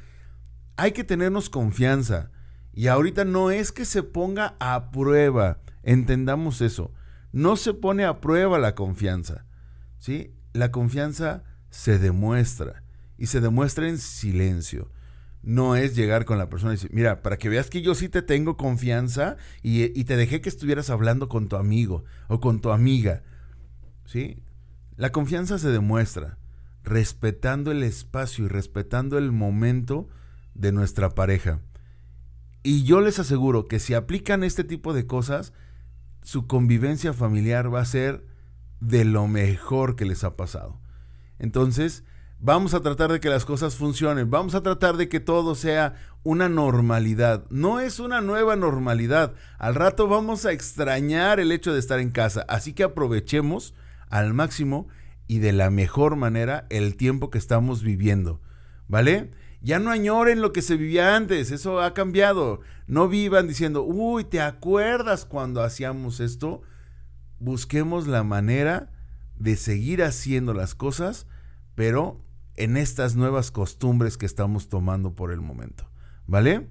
Hay 0.75 0.91
que 0.91 1.03
tenernos 1.03 1.49
confianza. 1.49 2.31
Y 2.73 2.87
ahorita 2.87 3.25
no 3.25 3.51
es 3.51 3.71
que 3.71 3.85
se 3.85 4.03
ponga 4.03 4.55
a 4.59 4.91
prueba. 4.91 5.59
Entendamos 5.83 6.61
eso. 6.61 6.93
No 7.31 7.55
se 7.55 7.73
pone 7.73 8.05
a 8.05 8.21
prueba 8.21 8.59
la 8.59 8.75
confianza. 8.75 9.45
¿Sí? 9.99 10.33
La 10.53 10.71
confianza 10.71 11.43
se 11.69 11.99
demuestra 11.99 12.83
y 13.17 13.27
se 13.27 13.41
demuestra 13.41 13.87
en 13.87 13.97
silencio. 13.97 14.91
No 15.41 15.75
es 15.75 15.95
llegar 15.95 16.25
con 16.25 16.37
la 16.37 16.49
persona 16.49 16.73
y 16.73 16.75
decir, 16.75 16.91
mira, 16.93 17.21
para 17.21 17.37
que 17.37 17.49
veas 17.49 17.69
que 17.69 17.81
yo 17.81 17.95
sí 17.95 18.09
te 18.09 18.21
tengo 18.21 18.57
confianza 18.57 19.37
y, 19.61 20.03
te 20.03 20.17
dejé 20.17 20.41
que 20.41 20.49
estuvieras 20.49 20.89
hablando 20.89 21.29
con 21.29 21.47
tu 21.47 21.55
amigo 21.55 22.03
o 22.27 22.39
con 22.39 22.59
tu 22.59 22.71
amiga. 22.71 23.23
¿Sí? 24.05 24.43
La 24.97 25.11
confianza 25.11 25.57
se 25.59 25.69
demuestra 25.69 26.37
respetando 26.83 27.71
el 27.71 27.83
espacio 27.83 28.45
y 28.45 28.47
respetando 28.47 29.17
el 29.17 29.31
momento 29.31 30.09
de 30.55 30.71
nuestra 30.71 31.09
pareja. 31.11 31.61
Y 32.63 32.83
yo 32.83 32.99
les 32.99 33.19
aseguro 33.19 33.67
que 33.67 33.79
si 33.79 33.93
aplican 33.93 34.43
este 34.43 34.65
tipo 34.65 34.93
de 34.93 35.07
cosas, 35.07 35.53
su 36.21 36.47
convivencia 36.47 37.13
familiar 37.13 37.73
va 37.73 37.81
a 37.81 37.85
ser 37.85 38.25
de 38.79 39.05
lo 39.05 39.27
mejor 39.27 39.95
que 39.95 40.05
les 40.05 40.23
ha 40.23 40.35
pasado. 40.35 40.79
Entonces, 41.37 42.03
vamos 42.39 42.73
a 42.73 42.81
tratar 42.81 43.11
de 43.11 43.19
que 43.19 43.29
las 43.29 43.45
cosas 43.45 43.75
funcionen, 43.75 44.29
vamos 44.29 44.55
a 44.55 44.63
tratar 44.63 44.97
de 44.97 45.09
que 45.09 45.19
todo 45.19 45.55
sea 45.55 45.95
una 46.23 46.49
normalidad. 46.49 47.45
No 47.49 47.79
es 47.79 47.99
una 47.99 48.21
nueva 48.21 48.55
normalidad. 48.55 49.33
Al 49.57 49.75
rato 49.75 50.07
vamos 50.07 50.45
a 50.45 50.51
extrañar 50.51 51.39
el 51.39 51.51
hecho 51.51 51.73
de 51.73 51.79
estar 51.79 51.99
en 51.99 52.11
casa, 52.11 52.45
así 52.47 52.73
que 52.73 52.83
aprovechemos 52.83 53.73
al 54.09 54.33
máximo 54.33 54.87
y 55.27 55.39
de 55.39 55.53
la 55.53 55.69
mejor 55.69 56.15
manera 56.15 56.65
el 56.69 56.95
tiempo 56.95 57.29
que 57.29 57.37
estamos 57.37 57.83
viviendo, 57.83 58.41
¿vale? 58.87 59.29
Ya 59.61 59.77
no 59.77 59.91
añoren 59.91 60.41
lo 60.41 60.53
que 60.53 60.61
se 60.61 60.77
vivía 60.77 61.15
antes, 61.15 61.51
eso 61.51 61.81
ha 61.81 61.93
cambiado. 61.93 62.61
No 62.87 63.07
vivan 63.09 63.47
diciendo, 63.47 63.83
uy, 63.83 64.23
¿te 64.23 64.41
acuerdas 64.41 65.25
cuando 65.25 65.61
hacíamos 65.61 66.19
esto? 66.21 66.61
Busquemos 67.39 68.07
la 68.07 68.23
manera 68.23 68.91
de 69.37 69.55
seguir 69.55 70.03
haciendo 70.03 70.53
las 70.53 70.75
cosas, 70.75 71.27
pero 71.75 72.21
en 72.55 72.75
estas 72.75 73.15
nuevas 73.15 73.51
costumbres 73.51 74.17
que 74.17 74.25
estamos 74.25 74.67
tomando 74.67 75.15
por 75.15 75.31
el 75.31 75.39
momento. 75.39 75.89
¿Vale? 76.27 76.67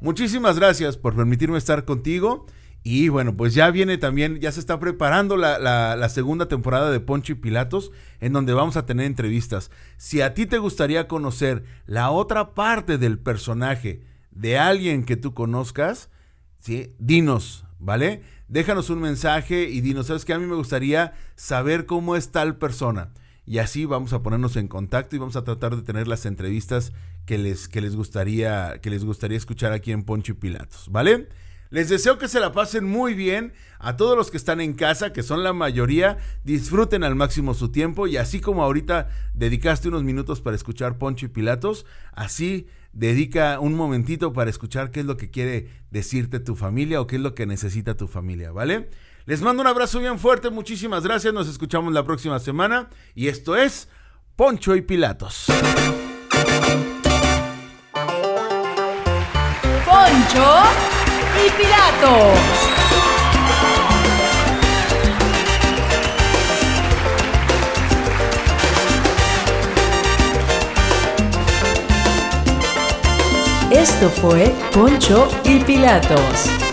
Muchísimas 0.00 0.58
gracias 0.58 0.96
por 0.96 1.14
permitirme 1.14 1.58
estar 1.58 1.84
contigo. 1.84 2.46
Y 2.82 3.08
bueno, 3.08 3.36
pues 3.36 3.52
ya 3.52 3.70
viene 3.70 3.98
también, 3.98 4.38
ya 4.38 4.52
se 4.52 4.60
está 4.60 4.78
preparando 4.78 5.36
la, 5.36 6.08
segunda 6.08 6.46
temporada 6.46 6.90
de 6.92 7.00
Poncho 7.00 7.32
y 7.32 7.34
Pilatos, 7.34 7.90
en 8.20 8.32
donde 8.32 8.52
vamos 8.52 8.76
a 8.76 8.86
tener 8.86 9.06
entrevistas. 9.06 9.72
Si 9.96 10.20
a 10.20 10.34
ti 10.34 10.46
te 10.46 10.58
gustaría 10.58 11.08
conocer 11.08 11.64
la 11.86 12.10
otra 12.10 12.54
parte 12.54 12.96
del 12.96 13.18
personaje 13.18 14.02
de 14.30 14.58
alguien 14.58 15.04
que 15.04 15.16
tú 15.16 15.34
conozcas, 15.34 16.10
¿sí? 16.60 16.94
dinos, 17.00 17.64
¿vale? 17.80 18.22
Déjanos 18.48 18.90
un 18.90 19.00
mensaje 19.00 19.68
y 19.68 19.80
dinos, 19.80 20.06
¿sabes 20.06 20.24
qué? 20.24 20.32
A 20.32 20.38
mí 20.38 20.46
me 20.46 20.54
gustaría 20.54 21.14
saber 21.34 21.84
cómo 21.86 22.14
es 22.14 22.30
tal 22.30 22.56
persona. 22.56 23.10
Y 23.44 23.58
así 23.58 23.84
vamos 23.84 24.12
a 24.12 24.22
ponernos 24.22 24.56
en 24.56 24.68
contacto 24.68 25.16
y 25.16 25.18
vamos 25.18 25.36
a 25.36 25.44
tratar 25.44 25.76
de 25.76 25.82
tener 25.82 26.08
las 26.08 26.26
entrevistas 26.26 26.92
que 27.26 27.38
les, 27.38 27.68
que 27.68 27.80
les, 27.80 27.96
gustaría, 27.96 28.80
que 28.80 28.90
les 28.90 29.04
gustaría 29.04 29.36
escuchar 29.36 29.72
aquí 29.72 29.92
en 29.92 30.04
Poncho 30.04 30.32
y 30.32 30.36
Pilatos, 30.36 30.88
¿vale? 30.90 31.28
Les 31.70 31.88
deseo 31.88 32.18
que 32.18 32.28
se 32.28 32.40
la 32.40 32.52
pasen 32.52 32.84
muy 32.84 33.14
bien. 33.14 33.52
A 33.78 33.96
todos 33.96 34.16
los 34.16 34.30
que 34.30 34.36
están 34.36 34.60
en 34.60 34.72
casa, 34.72 35.12
que 35.12 35.22
son 35.22 35.42
la 35.42 35.52
mayoría, 35.52 36.18
disfruten 36.44 37.04
al 37.04 37.14
máximo 37.14 37.54
su 37.54 37.70
tiempo 37.70 38.06
y 38.06 38.16
así 38.16 38.40
como 38.40 38.62
ahorita 38.62 39.08
dedicaste 39.34 39.88
unos 39.88 40.02
minutos 40.02 40.40
para 40.40 40.56
escuchar 40.56 40.98
Poncho 40.98 41.26
y 41.26 41.28
Pilatos, 41.28 41.84
así 42.12 42.68
dedica 42.96 43.60
un 43.60 43.74
momentito 43.74 44.32
para 44.32 44.48
escuchar 44.48 44.90
qué 44.90 45.00
es 45.00 45.06
lo 45.06 45.18
que 45.18 45.30
quiere 45.30 45.68
decirte 45.90 46.40
tu 46.40 46.56
familia 46.56 47.00
o 47.00 47.06
qué 47.06 47.16
es 47.16 47.22
lo 47.22 47.34
que 47.34 47.46
necesita 47.46 47.94
tu 47.94 48.08
familia, 48.08 48.52
¿vale? 48.52 48.88
Les 49.26 49.42
mando 49.42 49.60
un 49.60 49.66
abrazo 49.66 50.00
bien 50.00 50.18
fuerte, 50.18 50.48
muchísimas 50.50 51.04
gracias, 51.04 51.34
nos 51.34 51.46
escuchamos 51.46 51.92
la 51.92 52.04
próxima 52.04 52.38
semana 52.38 52.88
y 53.14 53.28
esto 53.28 53.54
es 53.54 53.88
Poncho 54.34 54.74
y 54.74 54.80
Pilatos. 54.80 55.46
Poncho 59.84 60.62
y 61.44 61.50
Pilatos. 61.62 62.65
Esto 73.76 74.08
fue 74.08 74.54
Poncho 74.72 75.28
y 75.44 75.60
Pilatos. 75.60 76.65